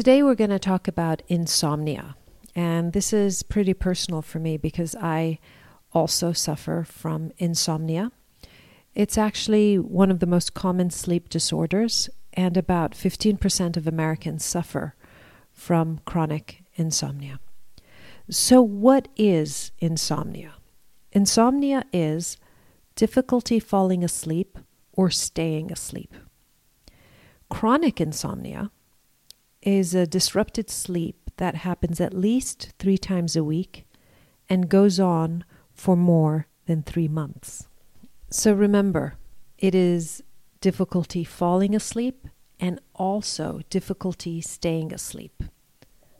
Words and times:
Today 0.00 0.22
we're 0.22 0.34
going 0.34 0.48
to 0.48 0.58
talk 0.58 0.88
about 0.88 1.20
insomnia. 1.28 2.16
And 2.56 2.94
this 2.94 3.12
is 3.12 3.42
pretty 3.42 3.74
personal 3.74 4.22
for 4.22 4.38
me 4.38 4.56
because 4.56 4.94
I 4.94 5.38
also 5.92 6.32
suffer 6.32 6.86
from 6.88 7.32
insomnia. 7.36 8.10
It's 8.94 9.18
actually 9.18 9.78
one 9.78 10.10
of 10.10 10.20
the 10.20 10.26
most 10.26 10.54
common 10.54 10.88
sleep 10.88 11.28
disorders, 11.28 12.08
and 12.32 12.56
about 12.56 12.92
15% 12.92 13.76
of 13.76 13.86
Americans 13.86 14.42
suffer 14.42 14.94
from 15.52 16.00
chronic 16.06 16.62
insomnia. 16.76 17.38
So, 18.30 18.62
what 18.62 19.06
is 19.18 19.70
insomnia? 19.80 20.54
Insomnia 21.12 21.84
is 21.92 22.38
difficulty 22.94 23.60
falling 23.60 24.02
asleep 24.02 24.56
or 24.94 25.10
staying 25.10 25.70
asleep. 25.70 26.14
Chronic 27.50 28.00
insomnia 28.00 28.70
is 29.62 29.94
a 29.94 30.06
disrupted 30.06 30.70
sleep 30.70 31.30
that 31.36 31.56
happens 31.56 32.00
at 32.00 32.14
least 32.14 32.72
three 32.78 32.98
times 32.98 33.36
a 33.36 33.44
week 33.44 33.86
and 34.48 34.68
goes 34.68 34.98
on 34.98 35.44
for 35.72 35.96
more 35.96 36.46
than 36.66 36.82
three 36.82 37.08
months. 37.08 37.68
So 38.30 38.52
remember, 38.52 39.14
it 39.58 39.74
is 39.74 40.22
difficulty 40.60 41.24
falling 41.24 41.74
asleep 41.74 42.26
and 42.58 42.80
also 42.94 43.60
difficulty 43.70 44.40
staying 44.40 44.92
asleep, 44.92 45.42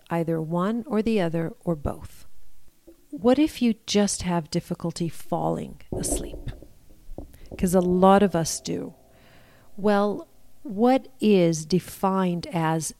either 0.08 0.40
one 0.40 0.84
or 0.86 1.02
the 1.02 1.20
other 1.20 1.52
or 1.60 1.76
both. 1.76 2.26
What 3.10 3.38
if 3.38 3.60
you 3.60 3.74
just 3.86 4.22
have 4.22 4.50
difficulty 4.50 5.08
falling 5.08 5.80
asleep? 5.92 6.50
Because 7.50 7.74
a 7.74 7.80
lot 7.80 8.22
of 8.22 8.34
us 8.34 8.60
do. 8.60 8.94
Well, 9.76 10.28
what 10.62 11.08
is 11.20 11.66
defined 11.66 12.46
as 12.52 12.94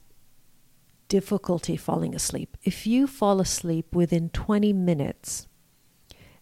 difficulty 1.11 1.75
falling 1.75 2.15
asleep? 2.15 2.55
If 2.63 2.87
you 2.87 3.05
fall 3.05 3.41
asleep 3.41 3.93
within 3.93 4.29
20 4.29 4.71
minutes, 4.71 5.45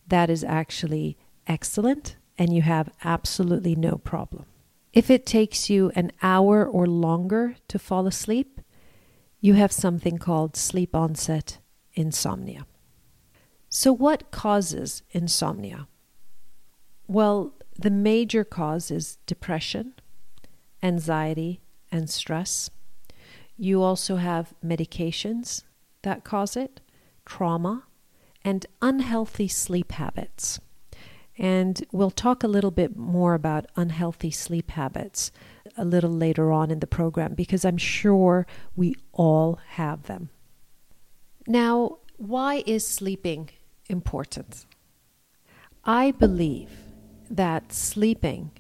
that 0.07 0.29
is 0.29 0.43
actually 0.43 1.17
excellent 1.47 2.17
and 2.37 2.53
you 2.53 2.61
have 2.61 2.93
absolutely 3.03 3.73
no 3.73 3.97
problem. 3.97 4.45
If 4.93 5.09
it 5.09 5.25
takes 5.25 5.71
you 5.71 5.91
an 5.95 6.11
hour 6.21 6.63
or 6.63 6.85
longer 6.85 7.55
to 7.67 7.79
fall 7.79 8.05
asleep, 8.05 8.61
you 9.41 9.55
have 9.55 9.71
something 9.71 10.19
called 10.19 10.55
sleep 10.55 10.93
onset 10.93 11.57
insomnia. 11.95 12.67
So, 13.69 13.91
what 13.91 14.29
causes 14.29 15.01
insomnia? 15.09 15.87
Well, 17.07 17.55
the 17.75 17.89
major 17.89 18.43
cause 18.43 18.91
is 18.91 19.17
depression, 19.25 19.95
anxiety, 20.83 21.61
and 21.91 22.07
stress. 22.07 22.69
You 23.61 23.83
also 23.83 24.15
have 24.15 24.53
medications 24.65 25.63
that 26.03 26.23
cause 26.23 26.55
it, 26.55 26.79
trauma, 27.25 27.83
and 28.41 28.65
unhealthy 28.81 29.49
sleep 29.49 29.91
habits. 29.91 30.61
And 31.37 31.85
we'll 31.91 32.09
talk 32.09 32.41
a 32.41 32.47
little 32.47 32.71
bit 32.71 32.95
more 32.95 33.33
about 33.33 33.65
unhealthy 33.75 34.31
sleep 34.31 34.71
habits 34.71 35.33
a 35.75 35.83
little 35.83 36.09
later 36.09 36.53
on 36.53 36.71
in 36.71 36.79
the 36.79 36.87
program 36.87 37.33
because 37.33 37.65
I'm 37.65 37.77
sure 37.77 38.47
we 38.77 38.95
all 39.11 39.59
have 39.71 40.03
them. 40.03 40.29
Now, 41.45 41.97
why 42.15 42.63
is 42.65 42.87
sleeping 42.87 43.49
important? 43.89 44.65
I 45.83 46.11
believe 46.11 46.69
that 47.29 47.73
sleeping 47.73 48.51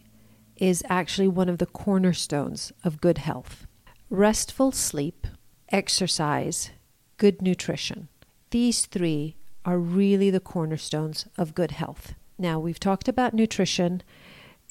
is 0.57 0.83
actually 0.89 1.29
one 1.29 1.47
of 1.47 1.57
the 1.57 1.65
cornerstones 1.65 2.73
of 2.83 2.99
good 2.99 3.19
health. 3.19 3.65
Restful 4.11 4.71
sleep, 4.71 5.27
exercise, 5.71 6.71
good 7.17 7.43
nutrition. 7.43 8.07
These 8.49 8.87
three 8.87 9.35
are 9.63 9.77
really 9.77 10.31
the 10.31 10.39
cornerstones 10.39 11.27
of 11.37 11.53
good 11.53 11.69
health. 11.69 12.15
Now, 12.35 12.57
we've 12.57 12.79
talked 12.79 13.07
about 13.07 13.35
nutrition, 13.35 14.01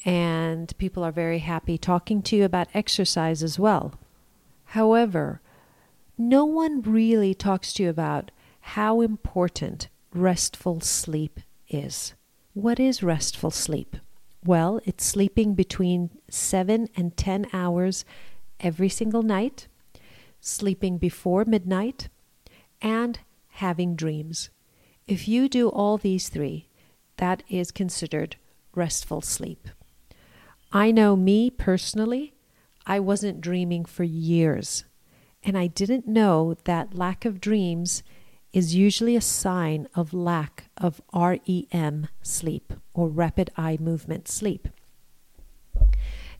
and 0.03 0.77
people 0.77 1.05
are 1.05 1.13
very 1.13 1.39
happy 1.39 1.77
talking 1.77 2.21
to 2.23 2.35
you 2.35 2.43
about 2.43 2.67
exercise 2.73 3.41
as 3.41 3.57
well. 3.57 3.93
However, 4.65 5.39
no 6.17 6.43
one 6.43 6.81
really 6.81 7.33
talks 7.33 7.71
to 7.75 7.83
you 7.83 7.89
about 7.89 8.31
how 8.59 8.99
important 8.99 9.87
restful 10.13 10.81
sleep 10.81 11.39
is. 11.69 12.13
What 12.53 12.77
is 12.77 13.01
restful 13.01 13.51
sleep? 13.51 13.95
Well, 14.43 14.81
it's 14.83 15.05
sleeping 15.05 15.53
between 15.53 16.09
7 16.29 16.89
and 16.97 17.15
10 17.15 17.47
hours 17.53 18.03
every 18.59 18.89
single 18.89 19.23
night, 19.23 19.67
sleeping 20.39 20.97
before 20.97 21.45
midnight, 21.45 22.09
and 22.81 23.19
having 23.53 23.95
dreams. 23.95 24.49
If 25.07 25.27
you 25.27 25.49
do 25.49 25.69
all 25.69 25.97
these 25.97 26.29
three, 26.29 26.67
that 27.17 27.43
is 27.49 27.71
considered 27.71 28.35
restful 28.75 29.21
sleep. 29.21 29.67
I 30.71 30.91
know 30.91 31.15
me 31.15 31.49
personally, 31.49 32.33
I 32.85 32.99
wasn't 32.99 33.41
dreaming 33.41 33.85
for 33.85 34.03
years, 34.03 34.85
and 35.43 35.57
I 35.57 35.67
didn't 35.67 36.07
know 36.07 36.55
that 36.65 36.95
lack 36.95 37.25
of 37.25 37.41
dreams 37.41 38.03
is 38.53 38.75
usually 38.75 39.15
a 39.15 39.21
sign 39.21 39.87
of 39.95 40.13
lack 40.13 40.65
of 40.77 41.01
REM 41.13 42.07
sleep 42.21 42.73
or 42.93 43.07
rapid 43.07 43.51
eye 43.57 43.77
movement 43.79 44.27
sleep. 44.27 44.67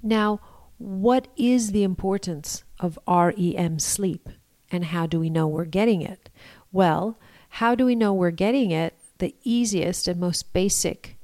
Now, 0.02 0.40
what 0.80 1.28
is 1.38 1.72
the 1.72 1.84
importance 1.84 2.64
of 2.80 2.98
REM 3.08 3.78
sleep 3.78 4.28
and 4.72 4.86
how 4.86 5.06
do 5.06 5.20
we 5.20 5.30
know 5.30 5.48
we're 5.48 5.66
getting 5.66 6.02
it? 6.02 6.30
Well, 6.72 7.20
how 7.50 7.76
do 7.76 7.86
we 7.86 7.96
know 7.96 8.14
we're 8.14 8.32
getting 8.32 8.72
it? 8.72 8.96
the 9.20 9.36
easiest 9.44 10.08
and 10.08 10.20
most 10.20 10.52
basic 10.52 11.18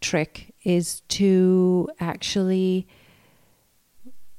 trick 0.00 0.54
is 0.64 1.00
to 1.00 1.88
actually 2.00 2.88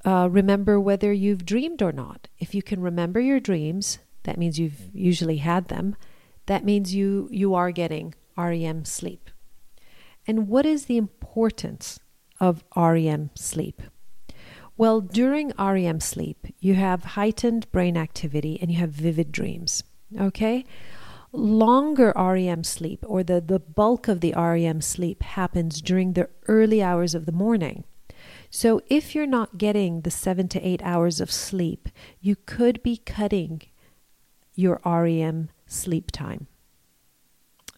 uh, 0.03 0.27
remember 0.29 0.79
whether 0.79 1.13
you've 1.13 1.45
dreamed 1.45 1.81
or 1.81 1.91
not. 1.91 2.27
If 2.39 2.53
you 2.53 2.61
can 2.61 2.81
remember 2.81 3.19
your 3.19 3.39
dreams, 3.39 3.99
that 4.23 4.37
means 4.37 4.59
you've 4.59 4.89
usually 4.93 5.37
had 5.37 5.67
them. 5.67 5.95
That 6.47 6.65
means 6.65 6.93
you 6.93 7.29
you 7.31 7.53
are 7.53 7.71
getting 7.71 8.15
REM 8.35 8.85
sleep. 8.85 9.29
And 10.27 10.47
what 10.47 10.65
is 10.65 10.85
the 10.85 10.97
importance 10.97 11.99
of 12.39 12.63
REM 12.75 13.29
sleep? 13.35 13.81
Well, 14.81 14.99
during 14.99 15.53
REM 15.59 15.99
sleep, 15.99 16.47
you 16.59 16.73
have 16.73 17.13
heightened 17.13 17.71
brain 17.71 17.95
activity 17.95 18.57
and 18.59 18.71
you 18.71 18.79
have 18.79 18.89
vivid 18.89 19.31
dreams. 19.31 19.83
Okay? 20.19 20.65
longer 21.31 22.11
REM 22.15 22.63
sleep 22.63 23.05
or 23.07 23.21
the, 23.21 23.39
the 23.39 23.59
bulk 23.59 24.07
of 24.07 24.21
the 24.21 24.33
REM 24.33 24.81
sleep 24.81 25.21
happens 25.21 25.83
during 25.83 26.13
the 26.13 26.29
early 26.47 26.81
hours 26.81 27.13
of 27.13 27.27
the 27.27 27.31
morning. 27.31 27.83
So 28.49 28.81
if 28.87 29.13
you're 29.13 29.27
not 29.27 29.59
getting 29.59 30.01
the 30.01 30.09
seven 30.09 30.47
to 30.47 30.67
eight 30.67 30.81
hours 30.83 31.21
of 31.21 31.31
sleep, 31.31 31.87
you 32.19 32.35
could 32.35 32.81
be 32.81 32.97
cutting 32.97 33.61
your 34.55 34.81
REM 34.83 35.51
sleep 35.67 36.09
time. 36.09 36.47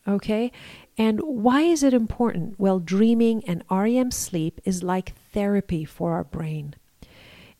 Okay? 0.07 0.53
And 0.97 1.19
why 1.19 1.63
is 1.63 1.83
it 1.83 1.93
important? 1.93 2.57
Well, 2.57 2.79
dreaming 2.79 3.43
and 3.45 3.65
REM 3.69 4.11
sleep 4.11 4.61
is 4.63 4.83
like 4.83 5.15
therapy 5.33 5.83
for 5.83 6.13
our 6.13 6.23
brain. 6.23 6.75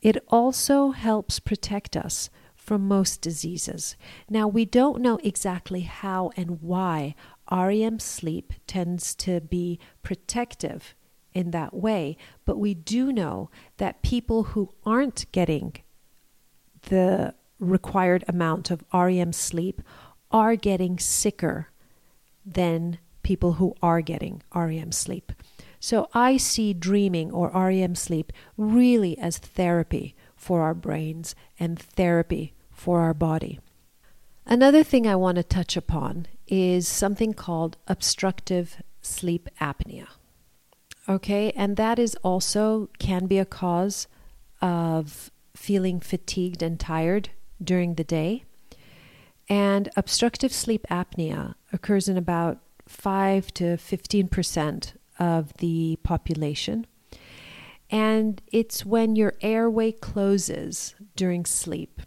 It 0.04 0.22
also 0.28 0.92
helps 0.92 1.40
protect 1.40 1.96
us 1.96 2.30
from 2.58 2.90
most 2.90 3.22
diseases. 3.22 3.96
Now, 4.30 4.50
we 4.50 4.66
don't 4.66 5.02
know 5.02 5.18
exactly 5.24 5.82
how 5.82 6.32
and 6.36 6.62
why 6.62 7.16
REM 7.50 8.00
sleep 8.00 8.52
tends 8.68 9.16
to 9.16 9.40
be 9.40 9.80
protective 10.02 10.94
in 11.34 11.52
that 11.52 11.74
way, 11.74 12.18
but 12.44 12.60
we 12.60 12.74
do 12.74 13.14
know 13.14 13.50
that 13.78 14.04
people 14.04 14.44
who 14.44 14.74
aren't 14.86 15.32
getting 15.32 15.78
the 16.90 17.34
required 17.60 18.26
amount 18.28 18.72
of 18.72 18.84
REM 18.94 19.32
sleep 19.32 19.82
are 20.32 20.58
getting 20.58 21.00
sicker 21.00 21.70
than 22.46 22.98
people 23.24 23.54
who 23.54 23.74
are 23.82 24.02
getting 24.02 24.44
REM 24.54 24.92
sleep. 24.92 25.32
So 25.84 26.08
I 26.14 26.38
see 26.38 26.74
dreaming 26.74 27.30
or 27.34 27.50
REM 27.50 27.96
sleep 27.96 28.32
really 28.56 29.18
as 29.18 29.38
therapy 29.38 30.16
for 30.34 30.62
our 30.62 30.74
brains 30.74 31.36
and 31.60 31.78
therapy 31.78 32.54
for 32.72 33.02
our 33.02 33.14
body. 33.14 33.60
Another 34.46 34.82
thing 34.82 35.06
I 35.06 35.18
want 35.18 35.36
to 35.36 35.44
touch 35.44 35.76
upon 35.76 36.28
is 36.48 36.88
something 36.88 37.34
called 37.34 37.76
obstructive 37.86 38.82
sleep 39.02 39.50
apnea. 39.60 40.08
Okay, 41.10 41.52
and 41.52 41.76
that 41.76 42.00
is 42.00 42.16
also 42.24 42.88
can 42.98 43.28
be 43.28 43.38
a 43.38 43.44
cause 43.44 44.08
of 44.62 45.32
feeling 45.54 46.00
fatigued 46.00 46.64
and 46.64 46.80
tired 46.80 47.28
during 47.62 47.96
the 47.96 48.06
day. 48.06 48.46
And 49.50 49.90
obstructive 49.98 50.54
sleep 50.54 50.86
apnea 50.90 51.56
occurs 51.74 52.08
in 52.08 52.16
about 52.16 52.60
5 52.88 53.54
to 53.56 53.64
15% 53.76 54.94
of 55.20 55.54
the 55.58 55.98
population. 56.04 56.88
And 57.90 58.42
it's 58.52 58.86
when 58.86 59.16
your 59.16 59.34
airway 59.42 59.92
closes 59.92 60.96
during 61.16 61.46
sleep. 61.46 62.02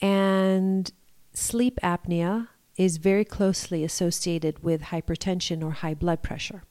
And 0.00 0.90
sleep 1.32 1.78
apnea 1.82 2.48
is 2.76 2.98
very 2.98 3.24
closely 3.24 3.84
associated 3.84 4.62
with 4.62 4.82
hypertension 4.82 5.64
or 5.64 5.70
high 5.70 5.94
blood 5.94 6.22
pressure. 6.22 6.62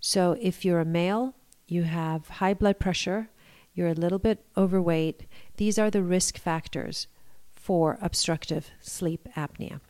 So 0.00 0.36
if 0.40 0.64
you're 0.64 0.80
a 0.80 0.84
male, 0.84 1.34
you 1.66 1.82
have 1.82 2.28
high 2.28 2.54
blood 2.54 2.78
pressure, 2.78 3.28
you're 3.74 3.88
a 3.88 3.94
little 3.94 4.18
bit 4.18 4.44
overweight, 4.56 5.26
these 5.56 5.78
are 5.78 5.90
the 5.90 6.02
risk 6.02 6.38
factors 6.38 7.08
for 7.54 7.98
obstructive 8.00 8.70
sleep 8.80 9.28
apnea. 9.36 9.80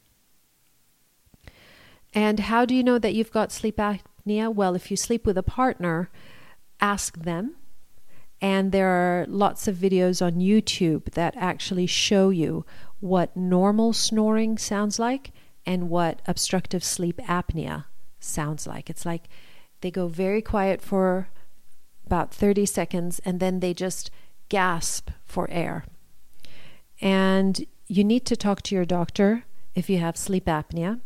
And 2.15 2.41
how 2.41 2.65
do 2.65 2.75
you 2.75 2.83
know 2.83 2.99
that 2.99 3.15
you've 3.15 3.31
got 3.31 3.53
sleep 3.53 3.77
apnea? 4.27 4.53
Well, 4.53 4.75
if 4.75 4.91
you 4.91 4.97
sleep 4.97 5.27
with 5.27 5.39
a 5.39 5.43
partner, 5.43 6.11
ask 6.81 7.19
them. 7.19 7.57
And 8.41 8.71
there 8.71 8.89
are 8.89 9.27
lots 9.29 9.67
of 9.67 9.77
videos 9.77 10.25
on 10.25 10.41
YouTube 10.41 11.13
that 11.13 11.35
actually 11.37 11.87
show 11.87 12.31
you 12.31 12.67
what 13.01 13.37
normal 13.37 13.93
snoring 13.93 14.59
sounds 14.59 14.99
like 14.99 15.33
and 15.65 15.89
what 15.89 16.21
obstructive 16.27 16.85
sleep 16.85 17.17
apnea 17.27 17.87
sounds 18.21 18.67
like. 18.67 18.91
It's 18.91 19.07
like 19.07 19.25
they 19.81 19.91
go 19.91 20.09
very 20.09 20.43
quiet 20.43 20.83
for 20.83 21.29
about 22.05 22.33
30 22.33 22.67
seconds 22.67 23.21
and 23.25 23.41
then 23.41 23.61
they 23.61 23.73
just 23.73 24.11
gasp 24.49 25.11
for 25.25 25.51
air. 25.51 25.85
And 27.01 27.67
you 27.89 28.05
need 28.05 28.27
to 28.27 28.37
talk 28.37 28.63
to 28.63 28.75
your 28.75 28.85
doctor 28.85 29.45
if 29.75 29.89
you 29.89 29.99
have 29.99 30.17
sleep 30.17 30.45
apnea 30.45 31.01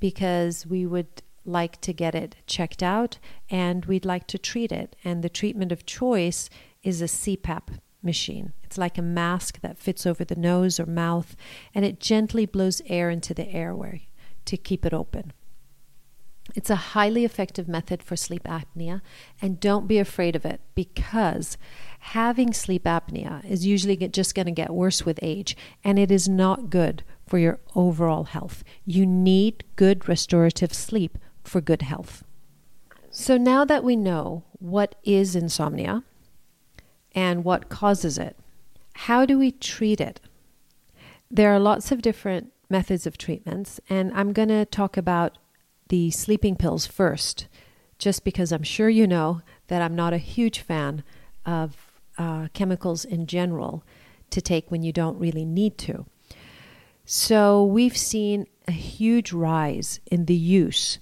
because 0.00 0.66
we 0.66 0.86
would 0.86 1.22
like 1.50 1.80
to 1.82 1.92
get 1.92 2.14
it 2.14 2.36
checked 2.46 2.82
out 2.82 3.18
and 3.50 3.84
we'd 3.84 4.04
like 4.04 4.26
to 4.28 4.38
treat 4.38 4.72
it. 4.72 4.96
And 5.04 5.22
the 5.22 5.28
treatment 5.28 5.72
of 5.72 5.86
choice 5.86 6.48
is 6.82 7.02
a 7.02 7.06
CPAP 7.06 7.78
machine. 8.02 8.52
It's 8.62 8.78
like 8.78 8.96
a 8.96 9.02
mask 9.02 9.60
that 9.60 9.78
fits 9.78 10.06
over 10.06 10.24
the 10.24 10.36
nose 10.36 10.80
or 10.80 10.86
mouth 10.86 11.36
and 11.74 11.84
it 11.84 12.00
gently 12.00 12.46
blows 12.46 12.80
air 12.86 13.10
into 13.10 13.34
the 13.34 13.48
airway 13.48 14.08
to 14.46 14.56
keep 14.56 14.86
it 14.86 14.94
open. 14.94 15.32
It's 16.56 16.70
a 16.70 16.76
highly 16.76 17.24
effective 17.24 17.68
method 17.68 18.02
for 18.02 18.16
sleep 18.16 18.44
apnea, 18.44 19.02
and 19.40 19.60
don't 19.60 19.86
be 19.86 19.98
afraid 19.98 20.34
of 20.34 20.44
it 20.44 20.60
because 20.74 21.56
having 22.00 22.52
sleep 22.52 22.84
apnea 22.84 23.44
is 23.48 23.66
usually 23.66 23.96
just 23.96 24.34
going 24.34 24.46
to 24.46 24.52
get 24.52 24.70
worse 24.70 25.04
with 25.04 25.18
age, 25.22 25.56
and 25.84 25.98
it 25.98 26.10
is 26.10 26.28
not 26.28 26.70
good 26.70 27.04
for 27.26 27.38
your 27.38 27.60
overall 27.74 28.24
health. 28.24 28.64
You 28.84 29.06
need 29.06 29.64
good 29.76 30.08
restorative 30.08 30.74
sleep 30.74 31.18
for 31.44 31.60
good 31.60 31.82
health. 31.82 32.24
So 33.10 33.36
now 33.36 33.64
that 33.64 33.82
we 33.82 33.96
know 33.96 34.44
what 34.58 34.94
is 35.02 35.34
insomnia 35.34 36.04
and 37.12 37.44
what 37.44 37.68
causes 37.68 38.18
it, 38.18 38.36
how 38.94 39.26
do 39.26 39.38
we 39.38 39.50
treat 39.50 40.00
it? 40.00 40.20
There 41.30 41.52
are 41.52 41.58
lots 41.58 41.90
of 41.90 42.02
different 42.02 42.52
methods 42.68 43.06
of 43.06 43.18
treatments, 43.18 43.80
and 43.88 44.12
I'm 44.14 44.32
going 44.32 44.48
to 44.48 44.64
talk 44.64 44.96
about 44.96 45.38
the 45.88 46.10
sleeping 46.10 46.54
pills 46.54 46.86
first, 46.86 47.48
just 47.98 48.24
because 48.24 48.52
I'm 48.52 48.62
sure 48.62 48.88
you 48.88 49.06
know 49.06 49.42
that 49.66 49.82
I'm 49.82 49.96
not 49.96 50.12
a 50.12 50.18
huge 50.18 50.60
fan 50.60 51.02
of 51.44 51.76
uh, 52.16 52.48
chemicals 52.52 53.04
in 53.04 53.26
general 53.26 53.84
to 54.30 54.40
take 54.40 54.70
when 54.70 54.82
you 54.82 54.92
don't 54.92 55.18
really 55.18 55.44
need 55.44 55.78
to. 55.78 56.06
So 57.04 57.64
we've 57.64 57.96
seen 57.96 58.46
a 58.68 58.72
huge 58.72 59.32
rise 59.32 59.98
in 60.06 60.26
the 60.26 60.34
use 60.34 60.98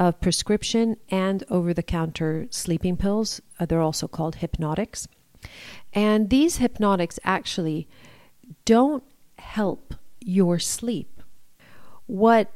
of 0.00 0.18
prescription 0.18 0.96
and 1.10 1.44
over 1.50 1.74
the 1.74 1.82
counter 1.82 2.46
sleeping 2.48 2.96
pills. 2.96 3.42
Uh, 3.60 3.66
they're 3.66 3.82
also 3.82 4.08
called 4.08 4.36
hypnotics. 4.36 5.06
And 5.92 6.30
these 6.30 6.56
hypnotics 6.56 7.20
actually 7.22 7.86
don't 8.64 9.04
help 9.38 9.94
your 10.18 10.58
sleep. 10.58 11.22
What 12.06 12.50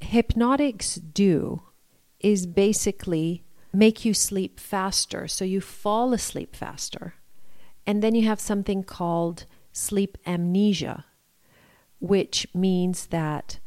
hypnotics 0.00 0.96
do 0.96 1.62
is 2.20 2.46
basically 2.46 3.44
make 3.72 4.04
you 4.04 4.12
sleep 4.12 4.60
faster, 4.60 5.26
so 5.26 5.44
you 5.44 5.60
fall 5.62 6.12
asleep 6.12 6.54
faster. 6.54 7.14
And 7.86 8.02
then 8.02 8.14
you 8.14 8.26
have 8.26 8.40
something 8.40 8.82
called 8.82 9.46
sleep 9.72 10.18
amnesia, 10.26 11.06
which 11.98 12.46
means 12.52 13.06
that 13.06 13.58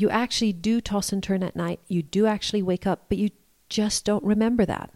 you 0.00 0.10
actually 0.10 0.52
do 0.52 0.80
toss 0.80 1.12
and 1.12 1.22
turn 1.22 1.42
at 1.42 1.56
night, 1.56 1.80
you 1.88 2.02
do 2.02 2.26
actually 2.26 2.62
wake 2.62 2.86
up, 2.86 3.06
but 3.08 3.18
you 3.18 3.30
just 3.68 4.04
don't 4.04 4.24
remember 4.24 4.64
that. 4.66 4.90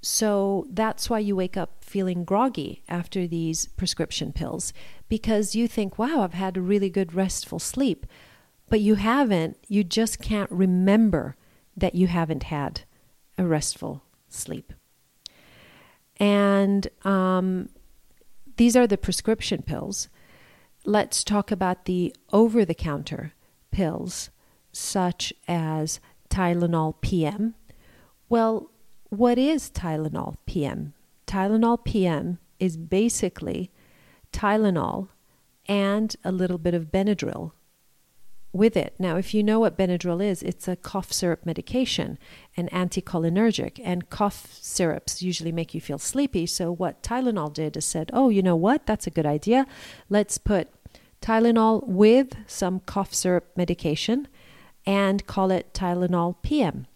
So 0.00 0.66
that's 0.70 1.08
why 1.08 1.20
you 1.20 1.36
wake 1.36 1.56
up 1.56 1.84
feeling 1.84 2.24
groggy 2.24 2.82
after 2.88 3.26
these 3.26 3.66
prescription 3.66 4.32
pills 4.32 4.72
because 5.08 5.54
you 5.54 5.68
think, 5.68 5.98
wow, 5.98 6.22
I've 6.22 6.34
had 6.34 6.56
a 6.56 6.62
really 6.62 6.90
good 6.90 7.14
restful 7.14 7.60
sleep 7.60 8.06
but 8.72 8.80
you 8.80 8.94
haven't, 8.94 9.58
you 9.68 9.84
just 9.84 10.18
can't 10.18 10.50
remember 10.50 11.36
that 11.76 11.94
you 11.94 12.06
haven't 12.06 12.44
had 12.44 12.80
a 13.36 13.44
restful 13.44 14.02
sleep. 14.30 14.72
And 16.16 16.88
um, 17.04 17.68
these 18.56 18.74
are 18.74 18.86
the 18.86 18.96
prescription 18.96 19.60
pills. 19.60 20.08
Let's 20.86 21.22
talk 21.22 21.50
about 21.50 21.84
the 21.84 22.16
over 22.32 22.64
the 22.64 22.74
counter 22.74 23.34
pills, 23.72 24.30
such 24.70 25.32
as 25.48 25.98
Tylenol 26.30 26.94
PM. 27.00 27.54
Well, 28.28 28.70
what 29.08 29.36
is 29.36 29.70
Tylenol 29.70 30.36
PM? 30.46 30.94
Tylenol 31.26 31.84
PM 31.84 32.38
is 32.58 32.76
basically 32.76 33.70
Tylenol 34.32 35.08
and 35.66 36.14
a 36.24 36.32
little 36.32 36.58
bit 36.58 36.74
of 36.74 36.92
Benadryl 36.92 37.52
with 38.52 38.76
it. 38.76 38.94
Now, 38.98 39.16
if 39.16 39.32
you 39.32 39.42
know 39.42 39.60
what 39.60 39.78
Benadryl 39.78 40.22
is, 40.22 40.42
it's 40.42 40.68
a 40.68 40.76
cough 40.76 41.12
syrup 41.12 41.46
medication, 41.46 42.18
an 42.56 42.68
anticholinergic, 42.68 43.80
and 43.82 44.10
cough 44.10 44.48
syrups 44.60 45.22
usually 45.22 45.52
make 45.52 45.74
you 45.74 45.80
feel 45.80 45.98
sleepy. 45.98 46.46
So, 46.46 46.70
what 46.70 47.02
Tylenol 47.02 47.52
did 47.52 47.76
is 47.76 47.84
said, 47.84 48.10
oh, 48.12 48.28
you 48.28 48.42
know 48.42 48.56
what? 48.56 48.86
That's 48.86 49.06
a 49.06 49.10
good 49.10 49.26
idea. 49.26 49.66
Let's 50.08 50.38
put 50.38 50.68
Tylenol 51.22 51.86
with 51.86 52.36
some 52.46 52.80
cough 52.80 53.14
syrup 53.14 53.50
medication 53.56 54.28
and 54.84 55.26
call 55.26 55.50
it 55.50 55.72
Tylenol 55.72 56.36
PM. 56.42 56.86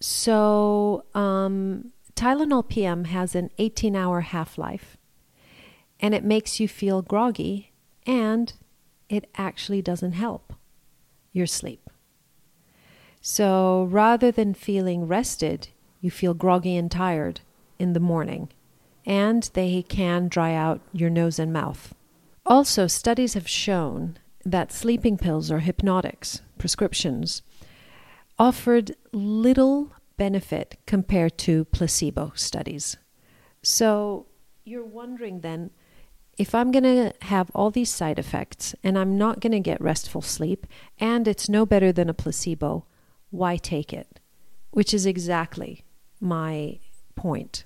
So, 0.00 1.04
um, 1.14 1.92
Tylenol 2.14 2.68
PM 2.68 3.04
has 3.04 3.34
an 3.34 3.50
18 3.58 3.96
hour 3.96 4.20
half 4.20 4.56
life 4.56 4.96
and 6.00 6.14
it 6.14 6.24
makes 6.24 6.60
you 6.60 6.68
feel 6.68 7.02
groggy 7.02 7.72
and 8.06 8.52
it 9.08 9.28
actually 9.36 9.82
doesn't 9.82 10.12
help 10.12 10.52
your 11.32 11.46
sleep. 11.46 11.90
So 13.20 13.84
rather 13.84 14.30
than 14.30 14.54
feeling 14.54 15.06
rested, 15.06 15.68
you 16.00 16.10
feel 16.10 16.34
groggy 16.34 16.76
and 16.76 16.90
tired 16.90 17.40
in 17.78 17.94
the 17.94 18.00
morning, 18.00 18.50
and 19.06 19.48
they 19.54 19.82
can 19.82 20.28
dry 20.28 20.54
out 20.54 20.82
your 20.92 21.08
nose 21.08 21.38
and 21.38 21.52
mouth. 21.52 21.94
Also, 22.46 22.86
studies 22.86 23.34
have 23.34 23.48
shown 23.48 24.18
that 24.44 24.72
sleeping 24.72 25.16
pills 25.16 25.50
or 25.50 25.60
hypnotics, 25.60 26.42
prescriptions, 26.58 27.42
offered 28.38 28.94
little 29.12 29.92
benefit 30.16 30.76
compared 30.86 31.38
to 31.38 31.64
placebo 31.66 32.32
studies. 32.34 32.96
So 33.62 34.26
you're 34.64 34.84
wondering 34.84 35.40
then, 35.40 35.70
if 36.36 36.54
I'm 36.54 36.70
going 36.70 36.84
to 36.84 37.14
have 37.22 37.50
all 37.54 37.70
these 37.70 37.90
side 37.90 38.18
effects 38.18 38.74
and 38.82 38.98
I'm 38.98 39.16
not 39.16 39.40
going 39.40 39.52
to 39.52 39.60
get 39.60 39.80
restful 39.80 40.20
sleep 40.20 40.66
and 40.98 41.26
it's 41.26 41.48
no 41.48 41.64
better 41.64 41.92
than 41.92 42.10
a 42.10 42.14
placebo, 42.14 42.84
why 43.30 43.56
take 43.56 43.92
it? 43.92 44.20
Which 44.70 44.92
is 44.92 45.06
exactly 45.06 45.84
my 46.20 46.80
point. 47.14 47.64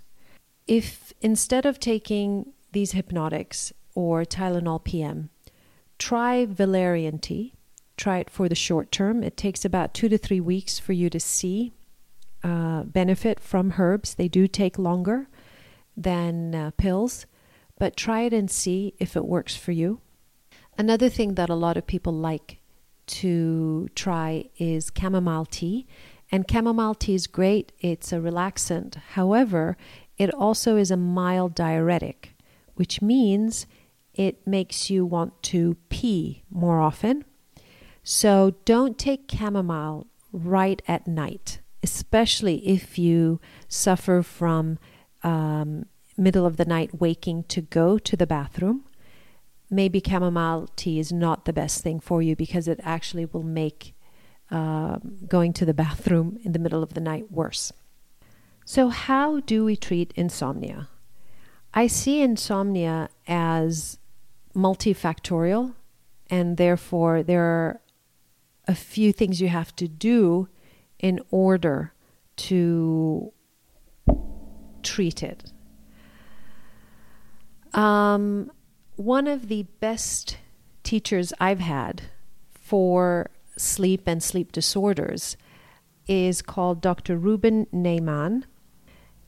If 0.66 1.12
instead 1.20 1.64
of 1.66 1.80
taking 1.80 2.52
these 2.72 2.92
hypnotics 2.92 3.72
or 3.98 4.24
Tylenol 4.24 4.82
PM, 4.84 5.30
try 5.98 6.46
valerian 6.46 7.18
tea. 7.18 7.54
Try 7.96 8.18
it 8.18 8.30
for 8.30 8.48
the 8.48 8.54
short 8.54 8.92
term. 8.92 9.24
It 9.24 9.36
takes 9.36 9.64
about 9.64 9.92
two 9.92 10.08
to 10.08 10.16
three 10.16 10.40
weeks 10.40 10.78
for 10.78 10.92
you 10.92 11.10
to 11.10 11.18
see 11.18 11.72
uh, 12.44 12.84
benefit 12.84 13.40
from 13.40 13.74
herbs. 13.76 14.14
They 14.14 14.28
do 14.28 14.46
take 14.46 14.78
longer 14.78 15.28
than 15.96 16.54
uh, 16.54 16.70
pills 16.76 17.26
but 17.78 17.96
try 17.96 18.22
it 18.22 18.32
and 18.32 18.50
see 18.50 18.94
if 18.98 19.16
it 19.16 19.24
works 19.24 19.56
for 19.56 19.72
you. 19.72 20.00
Another 20.76 21.08
thing 21.08 21.34
that 21.34 21.48
a 21.48 21.54
lot 21.54 21.76
of 21.76 21.86
people 21.86 22.12
like 22.12 22.58
to 23.06 23.88
try 23.94 24.50
is 24.58 24.92
chamomile 24.96 25.46
tea. 25.46 25.86
And 26.30 26.44
chamomile 26.50 26.94
tea 26.94 27.14
is 27.14 27.26
great, 27.26 27.72
it's 27.80 28.12
a 28.12 28.16
relaxant. 28.16 28.96
However, 29.12 29.76
it 30.18 30.32
also 30.34 30.76
is 30.76 30.90
a 30.90 30.96
mild 30.96 31.54
diuretic, 31.54 32.34
which 32.74 33.00
means 33.00 33.66
it 34.18 34.44
makes 34.46 34.90
you 34.90 35.06
want 35.06 35.42
to 35.44 35.76
pee 35.88 36.42
more 36.50 36.80
often. 36.80 37.24
So 38.02 38.56
don't 38.64 38.98
take 38.98 39.30
chamomile 39.30 40.08
right 40.32 40.82
at 40.88 41.06
night, 41.06 41.60
especially 41.82 42.66
if 42.68 42.98
you 42.98 43.40
suffer 43.68 44.22
from 44.22 44.78
um, 45.22 45.86
middle 46.16 46.44
of 46.44 46.56
the 46.56 46.64
night 46.64 47.00
waking 47.00 47.44
to 47.44 47.60
go 47.60 47.96
to 47.98 48.16
the 48.16 48.26
bathroom, 48.26 48.84
maybe 49.70 50.02
chamomile 50.04 50.68
tea 50.74 50.98
is 50.98 51.12
not 51.12 51.44
the 51.44 51.52
best 51.52 51.82
thing 51.82 52.00
for 52.00 52.20
you 52.20 52.34
because 52.34 52.66
it 52.66 52.80
actually 52.82 53.24
will 53.24 53.44
make 53.44 53.94
uh, 54.50 54.98
going 55.28 55.52
to 55.52 55.64
the 55.64 55.74
bathroom 55.84 56.38
in 56.42 56.52
the 56.52 56.58
middle 56.58 56.82
of 56.82 56.94
the 56.94 57.00
night 57.00 57.30
worse. 57.30 57.72
So, 58.64 58.88
how 58.88 59.40
do 59.40 59.64
we 59.64 59.76
treat 59.76 60.12
insomnia? 60.16 60.88
I 61.72 61.86
see 61.86 62.20
insomnia 62.20 63.08
as 63.26 63.98
multifactorial, 64.54 65.74
and 66.30 66.56
therefore, 66.56 67.22
there 67.22 67.42
are 67.42 67.80
a 68.66 68.74
few 68.74 69.12
things 69.12 69.40
you 69.40 69.48
have 69.48 69.74
to 69.76 69.88
do 69.88 70.48
in 70.98 71.20
order 71.30 71.92
to 72.36 73.32
treat 74.82 75.22
it. 75.22 75.52
Um, 77.74 78.50
one 78.96 79.26
of 79.26 79.48
the 79.48 79.64
best 79.80 80.36
teachers 80.82 81.32
I've 81.38 81.60
had 81.60 82.02
for 82.52 83.30
sleep 83.56 84.02
and 84.06 84.22
sleep 84.22 84.52
disorders 84.52 85.36
is 86.06 86.42
called 86.42 86.80
Dr. 86.80 87.16
Rubin 87.16 87.66
Naiman, 87.72 88.44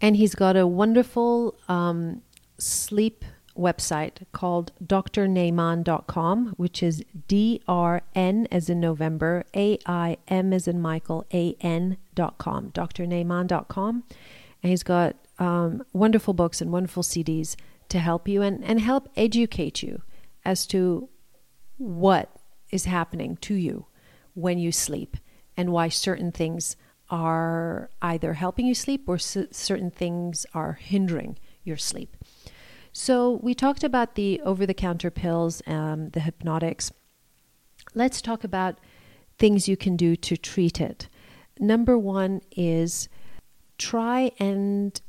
and 0.01 0.17
he's 0.17 0.35
got 0.35 0.57
a 0.57 0.67
wonderful 0.67 1.57
um, 1.69 2.23
sleep 2.59 3.25
website 3.61 4.25
called 4.33 4.73
drnaiman.com, 4.85 6.55
which 6.57 6.83
is 6.83 7.05
D 7.29 7.63
R 7.69 8.03
N 8.15 8.49
as 8.51 8.69
in 8.69 8.81
November, 8.81 9.45
A 9.55 9.79
I 9.87 10.17
M 10.29 10.53
as 10.53 10.67
in 10.67 10.81
Michael, 10.81 11.27
A 11.33 11.55
N.com, 11.61 12.71
drnaiman.com. 12.73 14.05
And 14.63 14.71
he's 14.71 14.83
got 14.83 15.17
um, 15.39 15.85
wonderful 15.93 16.35
books 16.35 16.61
and 16.61 16.71
wonderful 16.71 17.03
CDs 17.03 17.57
to 17.89 17.99
help 17.99 18.29
you 18.29 18.43
and, 18.43 18.65
and 18.65 18.81
help 18.81 19.09
educate 19.17 19.83
you 19.83 20.03
as 20.45 20.67
to 20.67 21.09
what 21.77 22.31
is 22.71 22.85
happening 22.85 23.37
to 23.39 23.55
you 23.55 23.87
when 24.35 24.59
you 24.59 24.71
sleep 24.71 25.17
and 25.57 25.73
why 25.73 25.89
certain 25.89 26.31
things 26.31 26.77
are 27.11 27.91
either 28.01 28.35
helping 28.35 28.67
you 28.67 28.75
sleep 28.75 29.09
or 29.09 29.19
c- 29.19 29.49
certain 29.51 29.91
things 29.91 30.47
are 30.55 30.75
hindering 30.75 31.37
your 31.65 31.77
sleep. 31.77 32.17
So, 32.93 33.39
we 33.43 33.55
talked 33.55 33.85
about 33.85 34.15
the 34.17 34.41
over 34.41 34.67
the 34.67 34.75
counter 34.75 35.11
pills, 35.11 35.63
um, 35.67 36.11
the 36.11 36.21
hypnotics. 36.21 36.93
Let's 37.95 38.21
talk 38.21 38.43
about 38.43 38.79
things 39.39 39.69
you 39.69 39.77
can 39.77 39.97
do 39.97 40.17
to 40.17 40.37
treat 40.37 40.81
it. 40.81 41.09
Number 41.59 41.97
one 41.97 42.41
is 42.57 43.09
try 43.79 44.33
and 44.39 45.01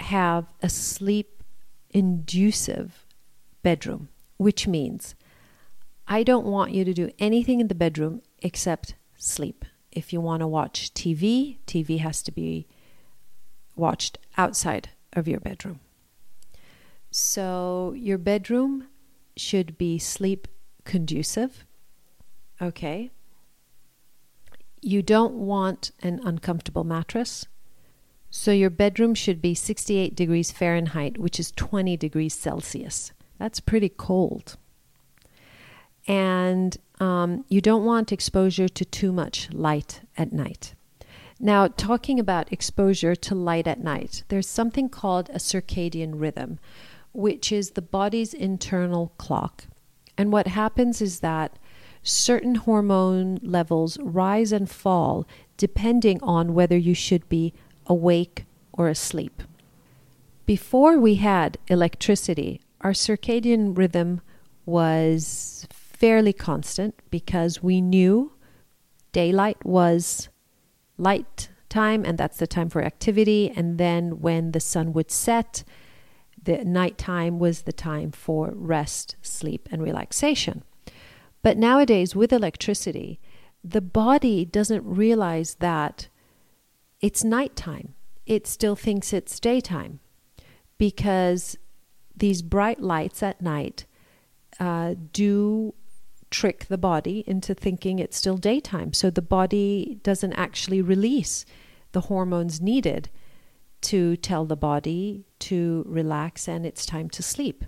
have 0.00 0.46
a 0.60 0.68
sleep 0.68 1.42
inducive 1.90 3.06
bedroom, 3.62 4.08
which 4.36 4.66
means 4.66 5.14
I 6.06 6.22
don't 6.22 6.46
want 6.46 6.72
you 6.72 6.84
to 6.84 6.92
do 6.92 7.10
anything 7.18 7.60
in 7.60 7.68
the 7.68 7.74
bedroom 7.74 8.22
except 8.40 8.94
sleep. 9.16 9.64
If 9.92 10.12
you 10.12 10.20
want 10.20 10.40
to 10.40 10.46
watch 10.46 10.92
TV, 10.92 11.58
TV 11.66 12.00
has 12.00 12.22
to 12.24 12.32
be 12.32 12.66
watched 13.76 14.18
outside 14.36 14.90
of 15.12 15.28
your 15.28 15.40
bedroom. 15.40 15.80
So 17.16 17.94
your 17.96 18.18
bedroom 18.18 18.88
should 19.36 19.78
be 19.78 20.00
sleep 20.00 20.48
conducive. 20.84 21.64
Okay. 22.60 23.12
You 24.82 25.00
don't 25.00 25.34
want 25.34 25.92
an 26.02 26.20
uncomfortable 26.24 26.82
mattress. 26.82 27.46
So 28.30 28.50
your 28.50 28.68
bedroom 28.68 29.14
should 29.14 29.40
be 29.40 29.54
68 29.54 30.16
degrees 30.16 30.50
Fahrenheit, 30.50 31.16
which 31.16 31.38
is 31.38 31.52
20 31.52 31.96
degrees 31.96 32.34
Celsius. 32.34 33.12
That's 33.38 33.60
pretty 33.60 33.90
cold. 33.90 34.56
And 36.08 36.76
um, 36.98 37.44
you 37.46 37.60
don't 37.60 37.84
want 37.84 38.10
exposure 38.10 38.68
to 38.68 38.84
too 38.84 39.12
much 39.12 39.52
light 39.52 40.00
at 40.18 40.32
night. 40.32 40.74
Now, 41.38 41.68
talking 41.68 42.18
about 42.18 42.52
exposure 42.52 43.14
to 43.14 43.36
light 43.36 43.68
at 43.68 43.80
night, 43.80 44.24
there's 44.28 44.48
something 44.48 44.88
called 44.88 45.28
a 45.30 45.38
circadian 45.38 46.14
rhythm, 46.20 46.58
which 47.14 47.50
is 47.50 47.70
the 47.70 47.82
body's 47.82 48.34
internal 48.34 49.12
clock. 49.16 49.64
And 50.18 50.32
what 50.32 50.48
happens 50.48 51.00
is 51.00 51.20
that 51.20 51.58
certain 52.02 52.56
hormone 52.56 53.38
levels 53.42 53.96
rise 54.00 54.52
and 54.52 54.70
fall 54.70 55.26
depending 55.56 56.22
on 56.22 56.52
whether 56.52 56.76
you 56.76 56.94
should 56.94 57.26
be 57.28 57.54
awake 57.86 58.44
or 58.72 58.88
asleep. 58.88 59.42
Before 60.44 60.98
we 60.98 61.14
had 61.14 61.56
electricity, 61.68 62.60
our 62.82 62.92
circadian 62.92 63.78
rhythm 63.78 64.20
was 64.66 65.66
fairly 65.70 66.32
constant 66.32 66.94
because 67.10 67.62
we 67.62 67.80
knew 67.80 68.32
daylight 69.12 69.64
was 69.64 70.28
light 70.98 71.48
time 71.68 72.04
and 72.04 72.18
that's 72.18 72.38
the 72.38 72.46
time 72.46 72.68
for 72.68 72.82
activity 72.82 73.52
and 73.56 73.78
then 73.78 74.20
when 74.20 74.52
the 74.52 74.60
sun 74.60 74.92
would 74.92 75.10
set 75.10 75.64
the 76.44 76.64
nighttime 76.64 77.38
was 77.38 77.62
the 77.62 77.72
time 77.72 78.10
for 78.10 78.52
rest, 78.54 79.16
sleep, 79.22 79.68
and 79.70 79.82
relaxation. 79.82 80.62
But 81.42 81.58
nowadays, 81.58 82.14
with 82.14 82.32
electricity, 82.32 83.20
the 83.62 83.80
body 83.80 84.44
doesn't 84.44 84.84
realize 84.84 85.56
that 85.56 86.08
it's 87.00 87.24
nighttime. 87.24 87.94
It 88.26 88.46
still 88.46 88.76
thinks 88.76 89.12
it's 89.12 89.40
daytime 89.40 90.00
because 90.78 91.56
these 92.16 92.42
bright 92.42 92.80
lights 92.80 93.22
at 93.22 93.40
night 93.40 93.86
uh, 94.60 94.94
do 95.12 95.74
trick 96.30 96.66
the 96.66 96.78
body 96.78 97.24
into 97.26 97.54
thinking 97.54 97.98
it's 97.98 98.16
still 98.16 98.36
daytime. 98.36 98.92
So 98.92 99.10
the 99.10 99.22
body 99.22 99.98
doesn't 100.02 100.32
actually 100.34 100.82
release 100.82 101.44
the 101.92 102.02
hormones 102.02 102.60
needed 102.60 103.08
to 103.84 104.16
tell 104.16 104.44
the 104.44 104.56
body 104.56 105.24
to 105.38 105.84
relax 105.86 106.48
and 106.48 106.64
it's 106.64 106.86
time 106.86 107.08
to 107.10 107.22
sleep. 107.22 107.64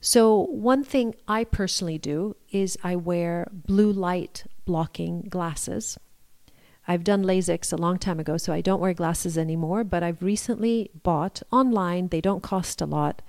So, 0.00 0.38
one 0.38 0.84
thing 0.84 1.16
I 1.26 1.42
personally 1.42 1.98
do 1.98 2.36
is 2.50 2.78
I 2.84 2.94
wear 2.94 3.48
blue 3.50 3.90
light 3.92 4.44
blocking 4.64 5.22
glasses. 5.22 5.98
I've 6.86 7.04
done 7.04 7.24
LASIK 7.24 7.72
a 7.72 7.76
long 7.76 7.98
time 7.98 8.20
ago, 8.20 8.36
so 8.36 8.52
I 8.52 8.60
don't 8.60 8.80
wear 8.80 8.94
glasses 8.94 9.36
anymore, 9.36 9.82
but 9.82 10.02
I've 10.02 10.22
recently 10.22 10.90
bought 11.02 11.42
online, 11.50 12.08
they 12.08 12.20
don't 12.20 12.42
cost 12.42 12.80
a 12.80 12.86
lot, 12.86 13.20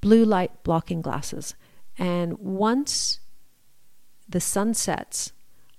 blue 0.00 0.24
light 0.24 0.62
blocking 0.62 1.02
glasses. 1.02 1.54
And 1.98 2.38
once 2.38 3.18
the 4.28 4.40
sun 4.40 4.74
sets, 4.74 5.32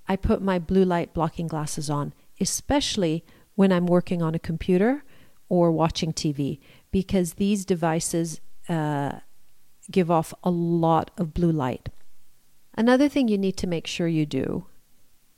I 0.08 0.18
put 0.18 0.42
my 0.42 0.60
blue 0.60 0.84
light 0.84 1.14
blocking 1.14 1.48
glasses 1.48 1.90
on, 1.90 2.14
especially 2.40 3.24
when 3.56 3.72
I'm 3.72 3.86
working 3.86 4.22
on 4.22 4.36
a 4.36 4.40
computer 4.40 5.04
or 5.50 5.72
watching 5.72 6.14
TV 6.14 6.60
because 6.92 7.34
these 7.34 7.66
devices 7.66 8.42
uh, 8.70 9.20
give 9.92 10.10
off 10.10 10.34
a 10.44 10.50
lot 10.50 11.12
of 11.18 11.34
blue 11.34 11.52
light. 11.52 11.90
Another 12.76 13.08
thing 13.08 13.28
you 13.28 13.38
need 13.38 13.58
to 13.58 13.68
make 13.68 13.88
sure 13.88 14.08
you 14.08 14.26
do 14.26 14.66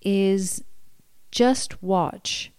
is 0.02 0.64
just 1.32 1.82
watch 1.84 2.52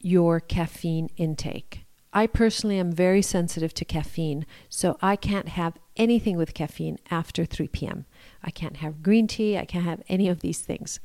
your 0.00 0.40
caffeine 0.40 1.10
intake. 1.16 1.84
I 2.12 2.26
personally 2.26 2.78
am 2.78 2.90
very 2.90 3.22
sensitive 3.22 3.72
to 3.74 3.84
caffeine, 3.84 4.44
so 4.68 4.98
I 5.00 5.14
can't 5.14 5.50
have 5.50 5.78
anything 5.96 6.36
with 6.36 6.54
caffeine 6.54 6.98
after 7.10 7.44
3 7.44 7.68
p.m. 7.68 8.06
I 8.42 8.50
can't 8.50 8.78
have 8.78 9.02
green 9.02 9.28
tea, 9.28 9.56
I 9.56 9.64
can't 9.64 9.84
have 9.84 10.02
any 10.08 10.28
of 10.28 10.40
these 10.40 10.58
things. 10.58 10.98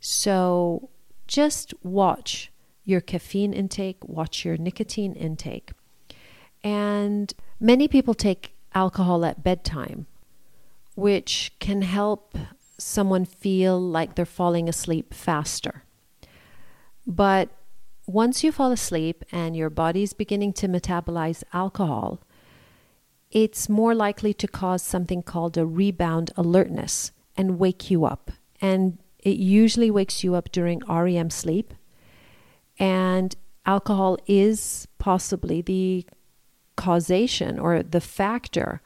So 0.00 0.90
just 1.26 1.72
watch 1.82 2.49
your 2.84 3.00
caffeine 3.00 3.52
intake, 3.52 3.98
watch 4.06 4.44
your 4.44 4.56
nicotine 4.56 5.14
intake. 5.14 5.72
And 6.62 7.32
many 7.58 7.88
people 7.88 8.14
take 8.14 8.54
alcohol 8.74 9.24
at 9.24 9.42
bedtime, 9.42 10.06
which 10.94 11.52
can 11.58 11.82
help 11.82 12.36
someone 12.78 13.24
feel 13.24 13.80
like 13.80 14.14
they're 14.14 14.26
falling 14.26 14.68
asleep 14.68 15.12
faster. 15.14 15.84
But 17.06 17.50
once 18.06 18.42
you 18.42 18.52
fall 18.52 18.72
asleep 18.72 19.24
and 19.30 19.56
your 19.56 19.70
body's 19.70 20.12
beginning 20.12 20.52
to 20.54 20.68
metabolize 20.68 21.42
alcohol, 21.52 22.20
it's 23.30 23.68
more 23.68 23.94
likely 23.94 24.34
to 24.34 24.48
cause 24.48 24.82
something 24.82 25.22
called 25.22 25.56
a 25.56 25.64
rebound 25.64 26.32
alertness 26.36 27.12
and 27.36 27.58
wake 27.58 27.90
you 27.90 28.04
up. 28.04 28.32
And 28.60 28.98
it 29.20 29.36
usually 29.36 29.90
wakes 29.90 30.24
you 30.24 30.34
up 30.34 30.50
during 30.50 30.80
REM 30.88 31.30
sleep 31.30 31.74
and 32.80 33.36
alcohol 33.66 34.16
is 34.26 34.88
possibly 34.98 35.60
the 35.60 36.06
causation 36.76 37.58
or 37.58 37.82
the 37.82 38.00
factor 38.00 38.80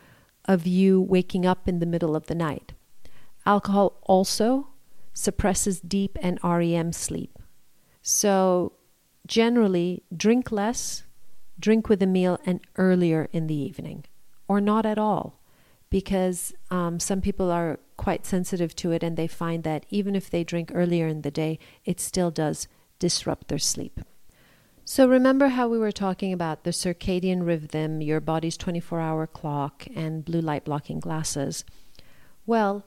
of 0.46 0.66
you 0.66 1.00
waking 1.00 1.46
up 1.46 1.68
in 1.68 1.78
the 1.78 1.86
middle 1.86 2.16
of 2.16 2.26
the 2.26 2.34
night. 2.34 2.72
Alcohol 3.46 4.00
also 4.02 4.68
suppresses 5.12 5.80
deep 5.80 6.18
and 6.20 6.40
REM 6.42 6.92
sleep. 6.92 7.38
So, 8.02 8.72
generally, 9.26 10.02
drink 10.14 10.50
less, 10.50 11.04
drink 11.58 11.88
with 11.88 12.02
a 12.02 12.06
meal, 12.06 12.38
and 12.44 12.60
earlier 12.76 13.28
in 13.32 13.46
the 13.46 13.54
evening, 13.54 14.04
or 14.48 14.60
not 14.60 14.84
at 14.84 14.98
all, 14.98 15.40
because 15.88 16.52
um, 16.70 16.98
some 16.98 17.20
people 17.20 17.50
are 17.50 17.78
quite 17.96 18.26
sensitive 18.26 18.74
to 18.74 18.90
it 18.90 19.04
and 19.04 19.16
they 19.16 19.28
find 19.28 19.62
that 19.62 19.86
even 19.88 20.16
if 20.16 20.28
they 20.28 20.42
drink 20.42 20.72
earlier 20.74 21.06
in 21.06 21.22
the 21.22 21.30
day, 21.30 21.58
it 21.84 22.00
still 22.00 22.32
does 22.32 22.66
disrupt 22.98 23.48
their 23.48 23.58
sleep. 23.58 24.00
So, 24.86 25.08
remember 25.08 25.48
how 25.48 25.66
we 25.68 25.78
were 25.78 25.92
talking 25.92 26.32
about 26.32 26.64
the 26.64 26.70
circadian 26.70 27.46
rhythm, 27.46 28.02
your 28.02 28.20
body's 28.20 28.56
24 28.58 29.00
hour 29.00 29.26
clock, 29.26 29.86
and 29.94 30.24
blue 30.24 30.42
light 30.42 30.64
blocking 30.64 31.00
glasses? 31.00 31.64
Well, 32.44 32.84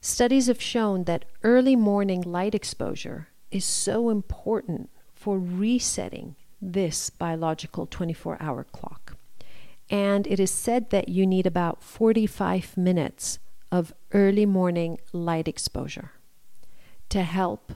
studies 0.00 0.46
have 0.46 0.62
shown 0.62 1.04
that 1.04 1.26
early 1.42 1.76
morning 1.76 2.22
light 2.22 2.54
exposure 2.54 3.28
is 3.50 3.64
so 3.64 4.08
important 4.08 4.88
for 5.14 5.38
resetting 5.38 6.34
this 6.62 7.10
biological 7.10 7.86
24 7.86 8.38
hour 8.40 8.64
clock. 8.64 9.16
And 9.90 10.26
it 10.26 10.40
is 10.40 10.50
said 10.50 10.90
that 10.90 11.08
you 11.08 11.26
need 11.26 11.46
about 11.46 11.82
45 11.82 12.76
minutes 12.76 13.38
of 13.70 13.92
early 14.12 14.46
morning 14.46 14.98
light 15.12 15.46
exposure 15.46 16.12
to 17.08 17.22
help 17.22 17.72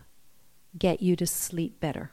get 0.78 1.02
you 1.02 1.16
to 1.16 1.26
sleep 1.26 1.80
better. 1.80 2.12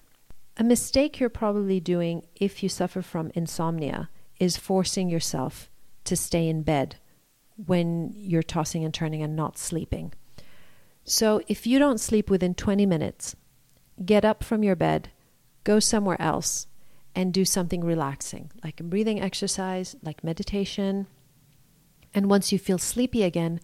A 0.58 0.64
mistake 0.64 1.20
you're 1.20 1.30
probably 1.30 1.80
doing 1.80 2.24
if 2.36 2.64
you 2.64 2.70
suffer 2.70 3.02
from 3.02 3.32
insomnia 3.36 4.10
is 4.40 4.58
forcing 4.58 5.10
yourself 5.10 5.70
to 6.06 6.16
stay 6.16 6.48
in 6.48 6.64
bed 6.64 6.96
when 7.66 8.12
you're 8.16 8.44
tossing 8.44 8.84
and 8.84 8.94
turning 8.94 9.22
and 9.22 9.36
not 9.36 9.58
sleeping. 9.58 10.14
So 11.04 11.42
if 11.48 11.66
you 11.66 11.80
don't 11.80 12.00
sleep 12.00 12.30
within 12.30 12.54
20 12.54 12.86
minutes, 12.86 13.36
get 14.04 14.26
up 14.26 14.44
from 14.44 14.64
your 14.64 14.76
bed, 14.76 15.10
go 15.64 15.80
somewhere 15.80 16.22
else, 16.22 16.68
and 17.16 17.34
do 17.34 17.46
something 17.46 17.84
relaxing, 17.84 18.52
like 18.64 18.80
a 18.80 18.84
breathing 18.84 19.20
exercise, 19.20 19.96
like 20.04 20.24
meditation. 20.24 21.08
And 22.14 22.30
once 22.30 22.52
you 22.52 22.60
feel 22.60 22.78
sleepy 22.78 23.24
again, 23.24 23.60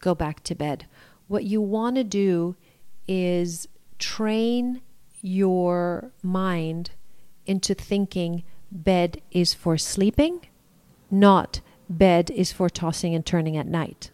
go 0.00 0.14
back 0.14 0.42
to 0.44 0.54
bed. 0.54 0.86
What 1.26 1.44
you 1.44 1.60
want 1.60 1.96
to 1.96 2.04
do 2.04 2.56
is 3.06 3.66
train 3.98 4.82
your 5.20 6.12
mind 6.22 6.90
into 7.46 7.74
thinking 7.74 8.44
bed 8.70 9.20
is 9.30 9.54
for 9.54 9.78
sleeping, 9.78 10.46
not 11.10 11.60
bed 11.88 12.30
is 12.30 12.52
for 12.52 12.68
tossing 12.68 13.14
and 13.14 13.24
turning 13.24 13.56
at 13.56 13.66
night. 13.66 14.10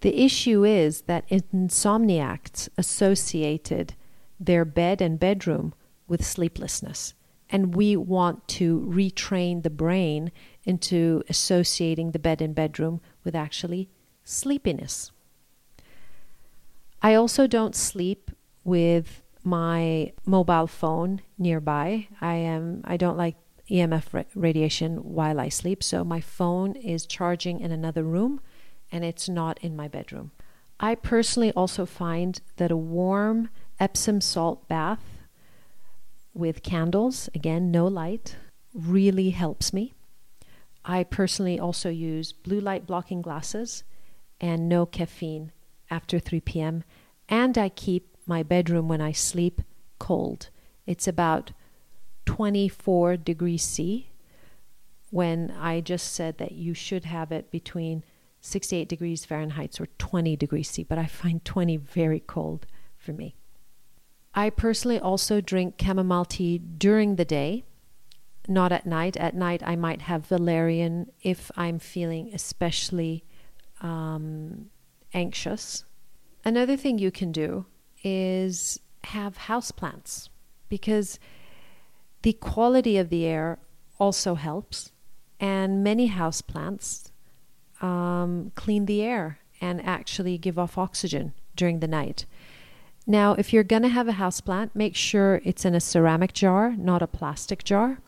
The 0.00 0.24
issue 0.24 0.64
is 0.64 1.02
that 1.02 1.28
insomniacs 1.28 2.68
associated 2.76 3.94
their 4.38 4.64
bed 4.64 5.00
and 5.00 5.18
bedroom 5.18 5.74
with 6.06 6.24
sleeplessness. 6.24 7.14
And 7.50 7.74
we 7.74 7.96
want 7.96 8.46
to 8.48 8.80
retrain 8.80 9.62
the 9.62 9.70
brain 9.70 10.30
into 10.64 11.22
associating 11.28 12.10
the 12.10 12.18
bed 12.18 12.42
and 12.42 12.54
bedroom 12.54 13.00
with 13.24 13.34
actually 13.34 13.88
sleepiness. 14.22 15.10
I 17.00 17.14
also 17.14 17.46
don't 17.46 17.74
sleep 17.74 18.30
with 18.68 19.22
my 19.42 20.12
mobile 20.26 20.66
phone 20.66 21.22
nearby. 21.38 22.06
I 22.20 22.34
am 22.34 22.82
I 22.84 22.98
don't 22.98 23.16
like 23.16 23.36
EMF 23.70 24.12
ra- 24.12 24.24
radiation 24.34 24.96
while 24.98 25.40
I 25.40 25.48
sleep, 25.48 25.82
so 25.82 26.04
my 26.04 26.20
phone 26.20 26.76
is 26.76 27.06
charging 27.06 27.60
in 27.60 27.72
another 27.72 28.04
room 28.04 28.40
and 28.92 29.04
it's 29.04 29.28
not 29.28 29.58
in 29.62 29.74
my 29.74 29.88
bedroom. 29.88 30.32
I 30.78 30.94
personally 30.94 31.50
also 31.52 31.86
find 31.86 32.40
that 32.56 32.70
a 32.70 32.76
warm 32.76 33.48
Epsom 33.80 34.20
salt 34.20 34.68
bath 34.68 35.22
with 36.34 36.62
candles, 36.62 37.30
again, 37.34 37.70
no 37.70 37.86
light, 37.86 38.36
really 38.74 39.30
helps 39.30 39.72
me. 39.72 39.94
I 40.84 41.04
personally 41.04 41.58
also 41.58 41.88
use 41.88 42.32
blue 42.32 42.60
light 42.60 42.86
blocking 42.86 43.22
glasses 43.22 43.82
and 44.40 44.68
no 44.68 44.84
caffeine 44.84 45.52
after 45.90 46.18
3 46.18 46.40
p.m. 46.40 46.84
And 47.28 47.56
I 47.56 47.70
keep 47.70 48.17
my 48.28 48.42
bedroom 48.42 48.88
when 48.88 49.00
I 49.00 49.12
sleep 49.12 49.62
cold. 49.98 50.50
It's 50.86 51.08
about 51.08 51.52
24 52.26 53.16
degrees 53.16 53.62
C 53.62 54.10
when 55.10 55.50
I 55.58 55.80
just 55.80 56.12
said 56.12 56.38
that 56.38 56.52
you 56.52 56.74
should 56.74 57.04
have 57.04 57.32
it 57.32 57.50
between 57.50 58.04
68 58.40 58.88
degrees 58.88 59.24
Fahrenheit 59.24 59.80
or 59.80 59.86
20 59.98 60.36
degrees 60.36 60.68
C, 60.70 60.82
but 60.82 60.98
I 60.98 61.06
find 61.06 61.44
20 61.44 61.76
very 61.78 62.20
cold 62.20 62.66
for 62.96 63.12
me. 63.12 63.34
I 64.34 64.50
personally 64.50 65.00
also 65.00 65.40
drink 65.40 65.74
chamomile 65.80 66.24
tea 66.24 66.58
during 66.58 67.16
the 67.16 67.24
day, 67.24 67.64
not 68.46 68.70
at 68.70 68.86
night. 68.86 69.16
At 69.16 69.34
night, 69.34 69.62
I 69.64 69.74
might 69.74 70.02
have 70.02 70.26
valerian 70.26 71.10
if 71.22 71.50
I'm 71.56 71.78
feeling 71.78 72.30
especially 72.32 73.24
um, 73.80 74.66
anxious. 75.12 75.84
Another 76.44 76.76
thing 76.76 76.98
you 76.98 77.10
can 77.10 77.32
do 77.32 77.66
is 78.02 78.80
have 79.04 79.38
houseplants 79.38 80.28
because 80.68 81.18
the 82.22 82.32
quality 82.34 82.96
of 82.98 83.10
the 83.10 83.24
air 83.24 83.58
also 83.98 84.34
helps, 84.34 84.92
and 85.40 85.82
many 85.82 86.10
houseplants 86.10 87.10
um, 87.80 88.52
clean 88.54 88.86
the 88.86 89.02
air 89.02 89.38
and 89.60 89.84
actually 89.84 90.38
give 90.38 90.58
off 90.58 90.78
oxygen 90.78 91.32
during 91.56 91.80
the 91.80 91.88
night. 91.88 92.26
Now, 93.06 93.32
if 93.32 93.52
you're 93.52 93.64
going 93.64 93.82
to 93.82 93.88
have 93.88 94.06
a 94.06 94.12
house 94.12 94.40
plant, 94.40 94.76
make 94.76 94.94
sure 94.94 95.40
it's 95.42 95.64
in 95.64 95.74
a 95.74 95.80
ceramic 95.80 96.34
jar, 96.34 96.74
not 96.76 97.02
a 97.02 97.06
plastic 97.06 97.64
jar. 97.64 97.98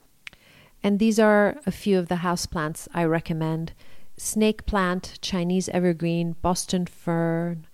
And 0.83 0.99
these 0.99 1.19
are 1.19 1.57
a 1.67 1.71
few 1.71 1.99
of 1.99 2.09
the 2.09 2.17
house 2.17 2.47
plants 2.47 2.89
I 2.93 3.05
recommend 3.05 3.73
snake 4.19 4.67
plant, 4.67 5.19
Chinese 5.23 5.71
evergreen, 5.71 6.37
Boston 6.43 6.85
fern, 6.85 7.67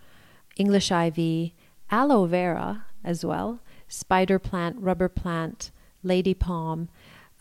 English 0.57 0.92
ivy, 0.92 1.55
aloe 1.90 2.27
vera 2.27 2.87
as 3.05 3.25
well, 3.25 3.61
spider 3.88 4.38
plant, 4.38 4.77
rubber 4.79 5.09
plant, 5.09 5.70
lady 6.03 6.35
palm. 6.35 6.88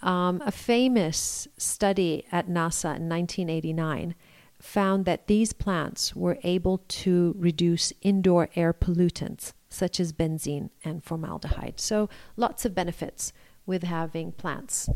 Um, 0.01 0.41
a 0.45 0.51
famous 0.51 1.47
study 1.57 2.25
at 2.31 2.47
NASA 2.47 2.95
in 2.95 3.09
1989 3.09 4.13
found 4.59 5.05
that 5.05 5.27
these 5.27 5.53
plants 5.53 6.15
were 6.15 6.37
able 6.43 6.79
to 6.87 7.35
reduce 7.37 7.93
indoor 8.01 8.49
air 8.55 8.73
pollutants 8.73 9.53
such 9.69 9.99
as 9.99 10.13
benzene 10.13 10.69
and 10.83 11.03
formaldehyde. 11.03 11.79
So, 11.79 12.09
lots 12.37 12.65
of 12.65 12.73
benefits 12.73 13.33
with 13.65 13.83
having 13.83 14.31
plants. 14.31 14.89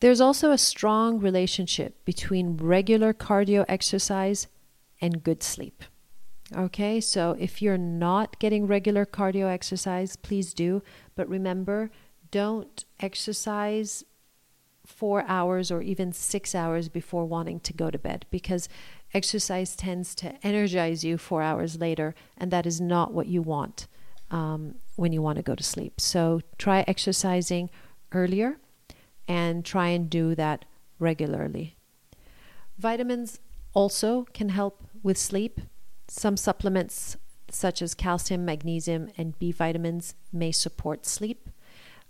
There's 0.00 0.20
also 0.20 0.50
a 0.50 0.58
strong 0.58 1.18
relationship 1.18 2.04
between 2.04 2.56
regular 2.56 3.12
cardio 3.12 3.64
exercise 3.68 4.46
and 5.00 5.22
good 5.22 5.42
sleep. 5.42 5.84
Okay, 6.56 7.00
so 7.00 7.36
if 7.38 7.62
you're 7.62 7.78
not 7.78 8.38
getting 8.38 8.66
regular 8.66 9.06
cardio 9.06 9.50
exercise, 9.50 10.16
please 10.16 10.52
do. 10.52 10.82
But 11.14 11.28
remember, 11.28 11.90
don't 12.30 12.84
exercise 13.00 14.04
four 14.84 15.24
hours 15.26 15.70
or 15.70 15.80
even 15.82 16.12
six 16.12 16.54
hours 16.54 16.88
before 16.88 17.24
wanting 17.24 17.60
to 17.60 17.72
go 17.72 17.90
to 17.90 17.98
bed 17.98 18.26
because 18.30 18.68
exercise 19.14 19.76
tends 19.76 20.14
to 20.16 20.34
energize 20.44 21.04
you 21.04 21.16
four 21.16 21.42
hours 21.42 21.78
later, 21.78 22.14
and 22.36 22.50
that 22.50 22.66
is 22.66 22.80
not 22.80 23.12
what 23.12 23.28
you 23.28 23.42
want 23.42 23.86
um, 24.30 24.74
when 24.96 25.12
you 25.12 25.22
want 25.22 25.36
to 25.36 25.42
go 25.42 25.54
to 25.54 25.62
sleep. 25.62 26.00
So 26.00 26.40
try 26.58 26.84
exercising 26.86 27.70
earlier 28.12 28.58
and 29.28 29.64
try 29.64 29.88
and 29.88 30.10
do 30.10 30.34
that 30.34 30.64
regularly. 30.98 31.76
Vitamins 32.78 33.40
also 33.74 34.26
can 34.34 34.48
help 34.48 34.84
with 35.02 35.16
sleep. 35.16 35.60
Some 36.14 36.36
supplements, 36.36 37.16
such 37.50 37.80
as 37.80 37.94
calcium, 37.94 38.44
magnesium, 38.44 39.08
and 39.16 39.36
B 39.38 39.50
vitamins, 39.50 40.14
may 40.30 40.52
support 40.52 41.06
sleep. 41.06 41.48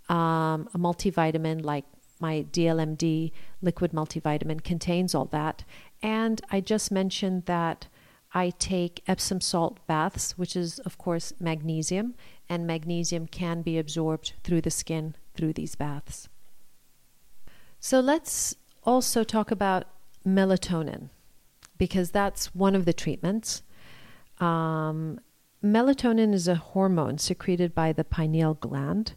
Um, 0.09 0.67
a 0.73 0.77
multivitamin 0.77 1.63
like 1.63 1.85
my 2.19 2.45
DLMD 2.51 3.31
liquid 3.61 3.93
multivitamin 3.93 4.61
contains 4.61 5.15
all 5.15 5.23
that. 5.27 5.63
And 6.01 6.41
I 6.51 6.59
just 6.59 6.91
mentioned 6.91 7.45
that 7.45 7.87
I 8.33 8.49
take 8.59 9.01
Epsom 9.07 9.39
salt 9.39 9.79
baths, 9.87 10.37
which 10.37 10.57
is, 10.57 10.79
of 10.79 10.97
course, 10.97 11.31
magnesium, 11.39 12.15
and 12.49 12.67
magnesium 12.67 13.25
can 13.25 13.61
be 13.61 13.77
absorbed 13.77 14.33
through 14.43 14.61
the 14.61 14.69
skin 14.69 15.15
through 15.33 15.53
these 15.53 15.75
baths. 15.75 16.27
So 17.79 18.01
let's 18.01 18.53
also 18.83 19.23
talk 19.23 19.49
about 19.49 19.85
melatonin, 20.27 21.07
because 21.77 22.11
that's 22.11 22.53
one 22.53 22.75
of 22.75 22.83
the 22.83 22.91
treatments. 22.91 23.63
Um, 24.43 25.21
melatonin 25.63 26.33
is 26.33 26.49
a 26.49 26.55
hormone 26.55 27.17
secreted 27.17 27.73
by 27.73 27.93
the 27.93 28.03
pineal 28.03 28.55
gland, 28.55 29.13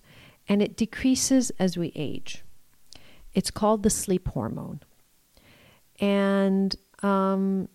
and 0.49 0.63
it 0.63 0.77
decreases 0.77 1.51
as 1.59 1.77
we 1.77 1.93
age. 1.97 2.45
It's 3.35 3.51
called 3.51 3.83
the 3.83 3.91
sleep 3.91 4.29
hormone. 4.29 4.81
And 5.99 6.77
um, 7.03 7.69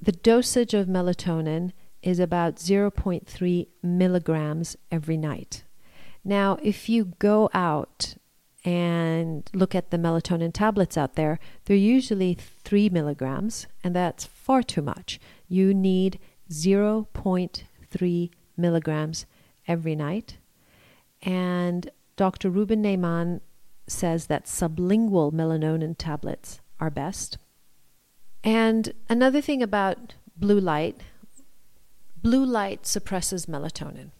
the 0.00 0.12
dosage 0.12 0.74
of 0.74 0.88
melatonin 0.88 1.72
is 2.02 2.20
about 2.20 2.56
0.3 2.56 3.68
milligrams 3.82 4.76
every 4.90 5.16
night. 5.16 5.64
Now, 6.22 6.58
if 6.62 6.88
you 6.90 7.14
go 7.18 7.48
out 7.54 8.16
and 8.64 9.48
look 9.54 9.74
at 9.74 9.90
the 9.90 9.96
melatonin 9.96 10.52
tablets 10.52 10.96
out 10.96 11.14
there, 11.14 11.38
they're 11.64 11.76
usually 11.76 12.34
three 12.34 12.88
milligrams, 12.88 13.66
and 13.82 13.94
that's 13.94 14.26
far 14.26 14.62
too 14.62 14.82
much. 14.82 15.18
You 15.48 15.72
need 15.72 16.18
0.3 16.50 18.30
milligrams 18.56 19.26
every 19.66 19.96
night. 19.96 20.36
And 21.22 21.90
Dr. 22.16 22.50
Rubin 22.50 22.82
Naiman 22.82 23.40
says 23.86 24.26
that 24.26 24.44
sublingual 24.44 25.32
melatonin 25.32 25.94
tablets 25.96 26.60
are 26.78 26.90
best. 26.90 27.38
And 28.44 28.92
another 29.08 29.40
thing 29.40 29.62
about 29.62 30.14
blue 30.36 30.60
light 30.60 31.02
blue 32.22 32.44
light 32.44 32.86
suppresses 32.86 33.46
melatonin. 33.46 34.10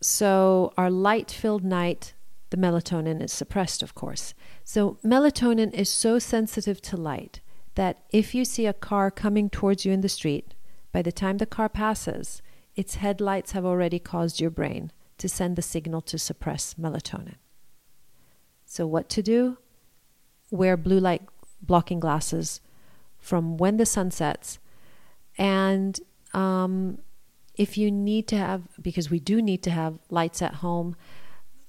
So, 0.00 0.72
our 0.76 0.90
light 0.90 1.30
filled 1.30 1.64
night, 1.64 2.14
the 2.50 2.56
melatonin 2.56 3.22
is 3.22 3.32
suppressed, 3.32 3.82
of 3.82 3.94
course. 3.94 4.34
So, 4.64 4.98
melatonin 5.04 5.72
is 5.74 5.88
so 5.88 6.18
sensitive 6.18 6.80
to 6.82 6.96
light 6.96 7.40
that 7.74 8.02
if 8.10 8.34
you 8.34 8.44
see 8.44 8.66
a 8.66 8.72
car 8.72 9.10
coming 9.10 9.50
towards 9.50 9.84
you 9.84 9.92
in 9.92 10.00
the 10.00 10.08
street, 10.08 10.54
by 10.92 11.02
the 11.02 11.12
time 11.12 11.38
the 11.38 11.46
car 11.46 11.68
passes, 11.68 12.42
its 12.74 12.96
headlights 12.96 13.52
have 13.52 13.64
already 13.64 13.98
caused 13.98 14.40
your 14.40 14.50
brain 14.50 14.90
to 15.18 15.28
send 15.28 15.56
the 15.56 15.62
signal 15.62 16.00
to 16.02 16.18
suppress 16.18 16.74
melatonin. 16.74 17.36
So, 18.64 18.86
what 18.86 19.08
to 19.10 19.22
do? 19.22 19.58
Wear 20.50 20.76
blue 20.76 21.00
light 21.00 21.22
blocking 21.60 22.00
glasses 22.00 22.60
from 23.18 23.56
when 23.56 23.76
the 23.76 23.86
sun 23.86 24.10
sets. 24.10 24.58
And 25.36 26.00
um, 26.32 26.98
if 27.56 27.76
you 27.76 27.90
need 27.90 28.28
to 28.28 28.36
have, 28.36 28.62
because 28.80 29.10
we 29.10 29.20
do 29.20 29.42
need 29.42 29.62
to 29.64 29.70
have 29.70 29.98
lights 30.10 30.40
at 30.40 30.54
home, 30.54 30.96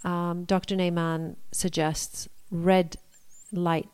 um, 0.04 0.46
Dr. 0.46 0.76
Naiman 0.76 1.36
suggests 1.52 2.28
red 2.52 2.98
light 3.52 3.90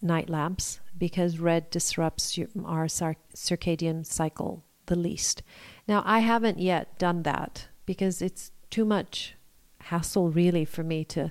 night 0.00 0.28
lamps 0.28 0.80
because 0.96 1.38
red 1.38 1.70
disrupts 1.70 2.38
our 2.64 2.86
circadian 2.86 4.06
cycle 4.06 4.64
the 4.86 4.96
least. 4.96 5.42
Now, 5.86 6.02
I 6.04 6.20
haven't 6.20 6.58
yet 6.58 6.98
done 6.98 7.22
that 7.22 7.68
because 7.86 8.20
it's 8.20 8.50
too 8.70 8.84
much 8.84 9.34
hassle, 9.80 10.30
really, 10.30 10.64
for 10.64 10.82
me 10.82 11.04
to 11.06 11.30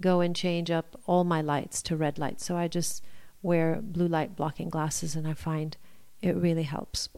go 0.00 0.20
and 0.20 0.34
change 0.34 0.70
up 0.70 1.00
all 1.06 1.24
my 1.24 1.40
lights 1.40 1.82
to 1.82 1.96
red 1.96 2.18
lights. 2.18 2.44
So 2.44 2.56
I 2.56 2.68
just 2.68 3.02
wear 3.42 3.80
blue 3.82 4.08
light 4.08 4.34
blocking 4.36 4.68
glasses 4.68 5.14
and 5.14 5.26
I 5.26 5.34
find 5.34 5.76
it 6.20 6.36
really 6.36 6.64
helps. 6.64 7.08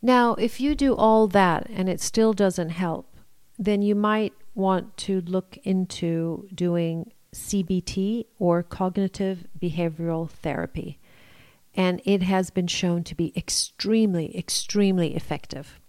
Now, 0.00 0.34
if 0.34 0.60
you 0.60 0.74
do 0.74 0.94
all 0.94 1.28
that 1.28 1.68
and 1.70 1.88
it 1.88 2.00
still 2.00 2.32
doesn't 2.32 2.70
help, 2.70 3.16
then 3.58 3.82
you 3.82 3.94
might 3.94 4.32
want 4.54 4.96
to 4.98 5.20
look 5.22 5.58
into 5.64 6.48
doing 6.54 7.12
CBT 7.34 8.26
or 8.38 8.62
cognitive 8.62 9.46
behavioral 9.58 10.28
therapy. 10.28 10.98
And 11.74 12.02
it 12.04 12.22
has 12.22 12.50
been 12.50 12.66
shown 12.66 13.02
to 13.04 13.14
be 13.14 13.32
extremely, 13.34 14.36
extremely 14.36 15.16
effective. 15.16 15.80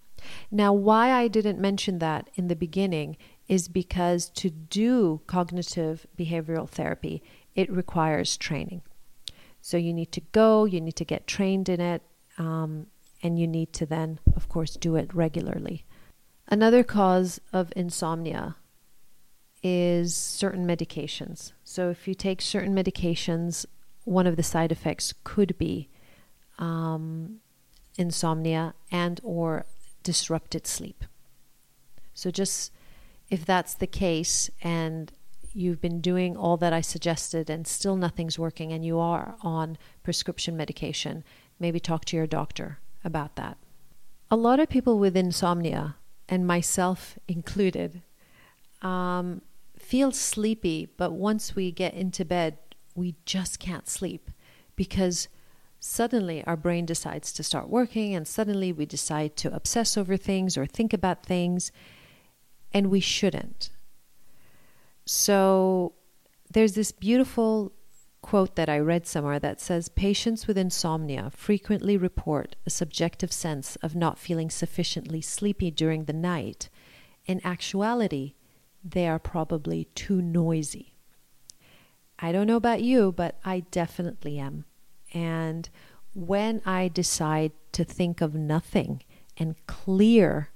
Now, 0.50 0.72
why 0.72 1.12
I 1.12 1.28
didn't 1.28 1.60
mention 1.60 2.00
that 2.00 2.30
in 2.36 2.48
the 2.48 2.56
beginning 2.56 3.18
is 3.50 3.68
because 3.68 4.30
to 4.30 4.50
do 4.50 5.22
cognitive 5.28 6.08
behavioral 6.18 6.70
therapy, 6.70 7.22
it 7.56 7.70
requires 7.70 8.38
training. 8.38 8.82
So 9.60 9.76
you 9.76 9.94
need 9.94 10.12
to 10.14 10.22
go, 10.32 10.66
you 10.66 10.80
need 10.80 10.96
to 10.96 11.06
get 11.06 11.28
trained 11.28 11.68
in 11.68 11.82
it, 11.82 12.02
um, 12.38 12.88
and 13.22 13.38
you 13.38 13.48
need 13.48 13.74
to 13.74 13.86
then, 13.86 14.20
of 14.36 14.50
course, 14.50 14.76
do 14.76 14.96
it 14.96 15.14
regularly. 15.14 15.86
Another 16.54 16.84
cause 16.84 17.42
of 17.52 17.74
insomnia 17.76 18.58
is 19.64 20.16
certain 20.16 20.68
medications. 20.68 21.52
So 21.64 21.90
if 21.90 22.08
you 22.08 22.14
take 22.14 22.44
certain 22.44 22.76
medications, 22.76 23.66
one 24.04 24.28
of 24.28 24.36
the 24.36 24.44
side 24.44 24.72
effects 24.72 25.16
could 25.24 25.58
be 25.58 25.90
um, 26.60 27.40
insomnia 27.98 28.76
and 28.92 29.20
or 29.24 29.66
disrupted 30.04 30.68
sleep. 30.68 31.06
So 32.14 32.30
just 32.30 32.72
if 33.32 33.48
that's 33.48 33.74
the 33.74 33.88
case 33.88 34.52
and 34.62 35.12
you've 35.56 35.82
been 35.82 36.02
doing 36.02 36.38
all 36.38 36.58
that 36.58 36.72
I 36.72 36.82
suggested 36.82 37.50
and 37.50 37.66
still 37.66 37.96
nothing's 37.96 38.38
working 38.38 38.72
and 38.72 38.86
you 38.86 39.00
are 39.00 39.38
on 39.42 39.76
prescription 40.04 40.56
medication, 40.56 41.24
maybe 41.60 41.80
talk 41.80 42.06
to 42.06 42.16
your 42.16 42.28
doctor 42.28 42.78
about 43.04 43.38
that. 43.38 43.58
A 44.30 44.36
lot 44.36 44.60
of 44.60 44.70
people 44.70 45.00
with 45.00 45.18
insomnia, 45.18 45.96
and 46.30 46.48
myself 46.48 47.18
included, 47.28 48.02
um, 48.82 49.42
feel 49.78 50.12
sleepy, 50.12 50.88
but 50.98 51.12
once 51.12 51.56
we 51.56 51.72
get 51.72 51.94
into 51.94 52.24
bed, 52.26 52.58
we 52.96 53.16
just 53.26 53.60
can't 53.60 53.88
sleep 53.88 54.30
because 54.76 55.28
suddenly 55.80 56.44
our 56.46 56.56
brain 56.56 56.86
decides 56.86 57.34
to 57.34 57.44
start 57.44 57.70
working 57.70 58.16
and 58.16 58.28
suddenly 58.28 58.72
we 58.72 58.86
decide 58.86 59.36
to 59.36 59.54
obsess 59.54 59.98
over 59.98 60.16
things 60.16 60.58
or 60.58 60.66
think 60.66 60.94
about 60.94 61.26
things, 61.26 61.72
and 62.74 62.90
we 62.90 63.00
shouldn't. 63.00 63.70
So 65.06 65.94
there's 66.50 66.74
this 66.74 66.92
beautiful 66.92 67.74
quote 68.24 68.56
that 68.56 68.70
I 68.70 68.80
read 68.80 69.06
somewhere 69.06 69.38
that 69.40 69.62
says 69.62 69.90
patients 69.90 70.48
with 70.48 70.58
insomnia 70.58 71.30
frequently 71.36 71.98
report 71.98 72.56
a 72.66 72.72
subjective 72.72 73.32
sense 73.32 73.76
of 73.84 73.96
not 73.96 74.18
feeling 74.18 74.50
sufficiently 74.50 75.22
sleepy 75.22 75.70
during 75.70 76.06
the 76.06 76.14
night. 76.14 76.70
In 77.28 77.42
actuality, 77.44 78.34
they 78.84 79.08
are 79.08 79.20
probably 79.20 79.86
too 79.94 80.22
noisy. 80.22 80.96
I 82.18 82.32
don't 82.32 82.48
know 82.48 82.56
about 82.56 82.82
you, 82.82 83.12
but 83.12 83.38
I 83.44 83.60
definitely 83.72 84.40
am. 84.40 84.66
And 85.14 85.70
when 86.16 86.62
I 86.66 86.88
decide 86.88 87.52
to 87.74 87.84
think 87.84 88.22
of 88.22 88.34
nothing 88.34 89.04
and 89.38 89.56
clear 89.68 90.50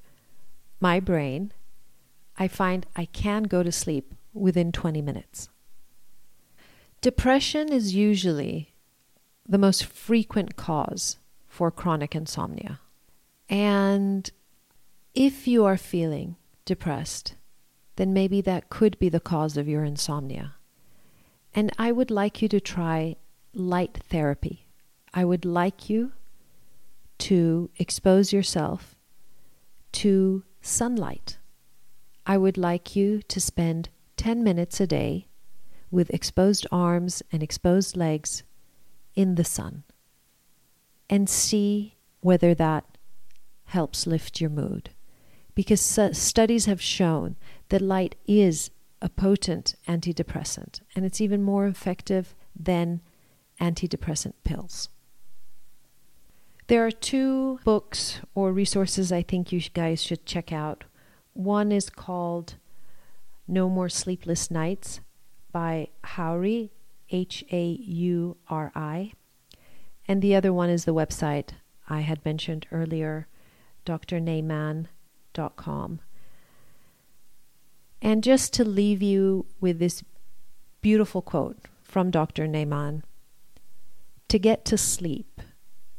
my 0.80 1.02
brain, 1.02 1.52
I 2.38 2.48
find 2.48 2.86
I 2.96 3.06
can 3.06 3.44
go 3.44 3.62
to 3.62 3.72
sleep 3.72 4.14
within 4.34 4.72
20 4.72 5.02
minutes. 5.02 5.50
Depression 7.02 7.72
is 7.72 7.94
usually 7.94 8.74
the 9.48 9.58
most 9.58 9.86
frequent 9.86 10.56
cause 10.56 11.18
for 11.48 11.72
chronic 11.72 12.16
insomnia. 12.16 12.80
And 13.50 14.30
if 15.14 15.48
you 15.48 15.64
are 15.66 15.78
feeling 15.78 16.36
depressed, 16.66 17.36
then 17.96 18.14
maybe 18.14 18.42
that 18.42 18.70
could 18.70 18.98
be 19.00 19.10
the 19.10 19.20
cause 19.20 19.58
of 19.58 19.68
your 19.68 19.84
insomnia. 19.84 20.56
And 21.54 21.72
I 21.78 21.92
would 21.92 22.12
like 22.12 22.42
you 22.42 22.48
to 22.50 22.60
try 22.60 23.16
light 23.54 24.00
therapy. 24.10 24.68
I 25.14 25.24
would 25.26 25.46
like 25.46 25.90
you 25.90 26.12
to 27.20 27.70
expose 27.78 28.34
yourself 28.34 28.96
to 29.94 30.44
sunlight. 30.62 31.38
I 32.26 32.38
would 32.38 32.58
like 32.58 32.96
you 32.96 33.22
to 33.24 33.40
spend 33.40 33.90
10 34.18 34.44
minutes 34.44 34.80
a 34.80 34.88
day 34.88 35.28
with 35.92 36.10
exposed 36.10 36.68
arms 36.72 37.24
and 37.32 37.42
exposed 37.42 37.96
legs 37.96 38.44
in 39.16 39.36
the 39.36 39.44
sun 39.44 39.84
and 41.10 41.30
see 41.30 41.96
whether 42.22 42.54
that 42.54 42.98
helps 43.66 44.08
lift 44.08 44.42
your 44.42 44.50
mood. 44.50 44.90
Because 45.56 45.82
studies 45.82 46.66
have 46.66 46.82
shown 46.82 47.36
that 47.70 47.82
light 47.82 48.16
is 48.28 48.70
a 49.02 49.10
potent 49.10 49.76
antidepressant 49.88 50.82
and 50.96 51.06
it's 51.06 51.22
even 51.22 51.42
more 51.42 51.66
effective 51.68 52.36
than 52.56 53.02
antidepressant 53.60 54.34
pills. 54.44 54.90
There 56.68 56.86
are 56.86 56.92
two 56.92 57.60
books 57.64 58.20
or 58.36 58.52
resources 58.52 59.12
I 59.12 59.24
think 59.24 59.52
you 59.52 59.62
guys 59.74 60.04
should 60.04 60.26
check 60.26 60.52
out. 60.52 60.84
One 61.34 61.72
is 61.72 61.90
called 61.90 62.56
no 63.48 63.70
More 63.70 63.90
Sleepless 63.90 64.52
Nights 64.52 65.00
by 65.52 65.90
Hauri, 66.04 66.70
H 67.10 67.44
A 67.52 67.66
U 67.66 68.38
R 68.50 68.72
I. 68.76 69.14
And 70.08 70.22
the 70.22 70.36
other 70.36 70.54
one 70.54 70.70
is 70.70 70.86
the 70.86 70.94
website 70.94 71.50
I 71.90 72.02
had 72.02 72.24
mentioned 72.26 72.68
earlier, 72.72 73.28
drnaiman.com. 73.86 76.00
And 78.02 78.24
just 78.24 78.54
to 78.54 78.64
leave 78.64 79.02
you 79.02 79.46
with 79.60 79.80
this 79.80 80.04
beautiful 80.82 81.22
quote 81.22 81.58
from 81.82 82.12
Dr. 82.12 82.48
Naiman 82.48 83.04
To 84.28 84.40
get 84.40 84.66
to 84.66 84.78
sleep, 84.78 85.42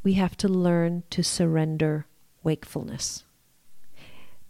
we 0.03 0.13
have 0.13 0.37
to 0.37 0.47
learn 0.47 1.03
to 1.09 1.23
surrender 1.23 2.05
wakefulness. 2.43 3.23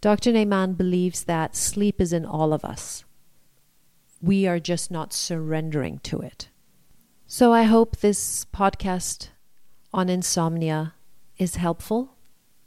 Dr. 0.00 0.32
Naiman 0.32 0.76
believes 0.76 1.24
that 1.24 1.56
sleep 1.56 2.00
is 2.00 2.12
in 2.12 2.24
all 2.24 2.52
of 2.52 2.64
us. 2.64 3.04
We 4.22 4.46
are 4.46 4.60
just 4.60 4.90
not 4.90 5.12
surrendering 5.12 6.00
to 6.04 6.20
it. 6.20 6.48
So 7.26 7.52
I 7.52 7.62
hope 7.62 7.96
this 7.96 8.44
podcast 8.46 9.28
on 9.92 10.08
insomnia 10.08 10.94
is 11.38 11.56
helpful 11.56 12.14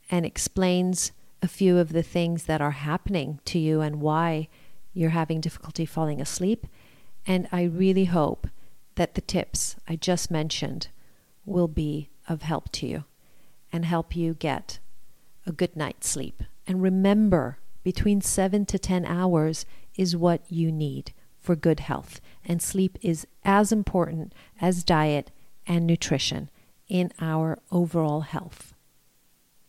and 0.09 0.25
explains 0.25 1.11
a 1.41 1.47
few 1.47 1.77
of 1.77 1.93
the 1.93 2.03
things 2.03 2.45
that 2.45 2.61
are 2.61 2.71
happening 2.71 3.39
to 3.45 3.59
you 3.59 3.81
and 3.81 4.01
why 4.01 4.47
you're 4.93 5.09
having 5.09 5.41
difficulty 5.41 5.85
falling 5.85 6.21
asleep. 6.21 6.65
And 7.27 7.47
I 7.51 7.63
really 7.63 8.05
hope 8.05 8.47
that 8.95 9.15
the 9.15 9.21
tips 9.21 9.75
I 9.87 9.95
just 9.95 10.31
mentioned 10.31 10.87
will 11.45 11.67
be 11.67 12.09
of 12.27 12.43
help 12.43 12.71
to 12.73 12.87
you 12.87 13.03
and 13.71 13.85
help 13.85 14.15
you 14.15 14.33
get 14.35 14.79
a 15.45 15.51
good 15.51 15.75
night's 15.75 16.07
sleep. 16.07 16.43
And 16.65 16.81
remember, 16.81 17.57
between 17.83 18.21
7 18.21 18.65
to 18.67 18.79
10 18.79 19.05
hours 19.05 19.65
is 19.97 20.15
what 20.15 20.41
you 20.49 20.71
need 20.71 21.13
for 21.43 21.55
good 21.55 21.81
health. 21.81 22.19
And 22.45 22.61
sleep 22.61 22.97
is 23.01 23.27
as 23.43 23.71
important 23.71 24.33
as 24.59 24.83
diet 24.83 25.29
and 25.67 25.85
nutrition 25.85 26.49
in 26.87 27.11
our 27.19 27.59
overall 27.71 28.21
health. 28.21 28.72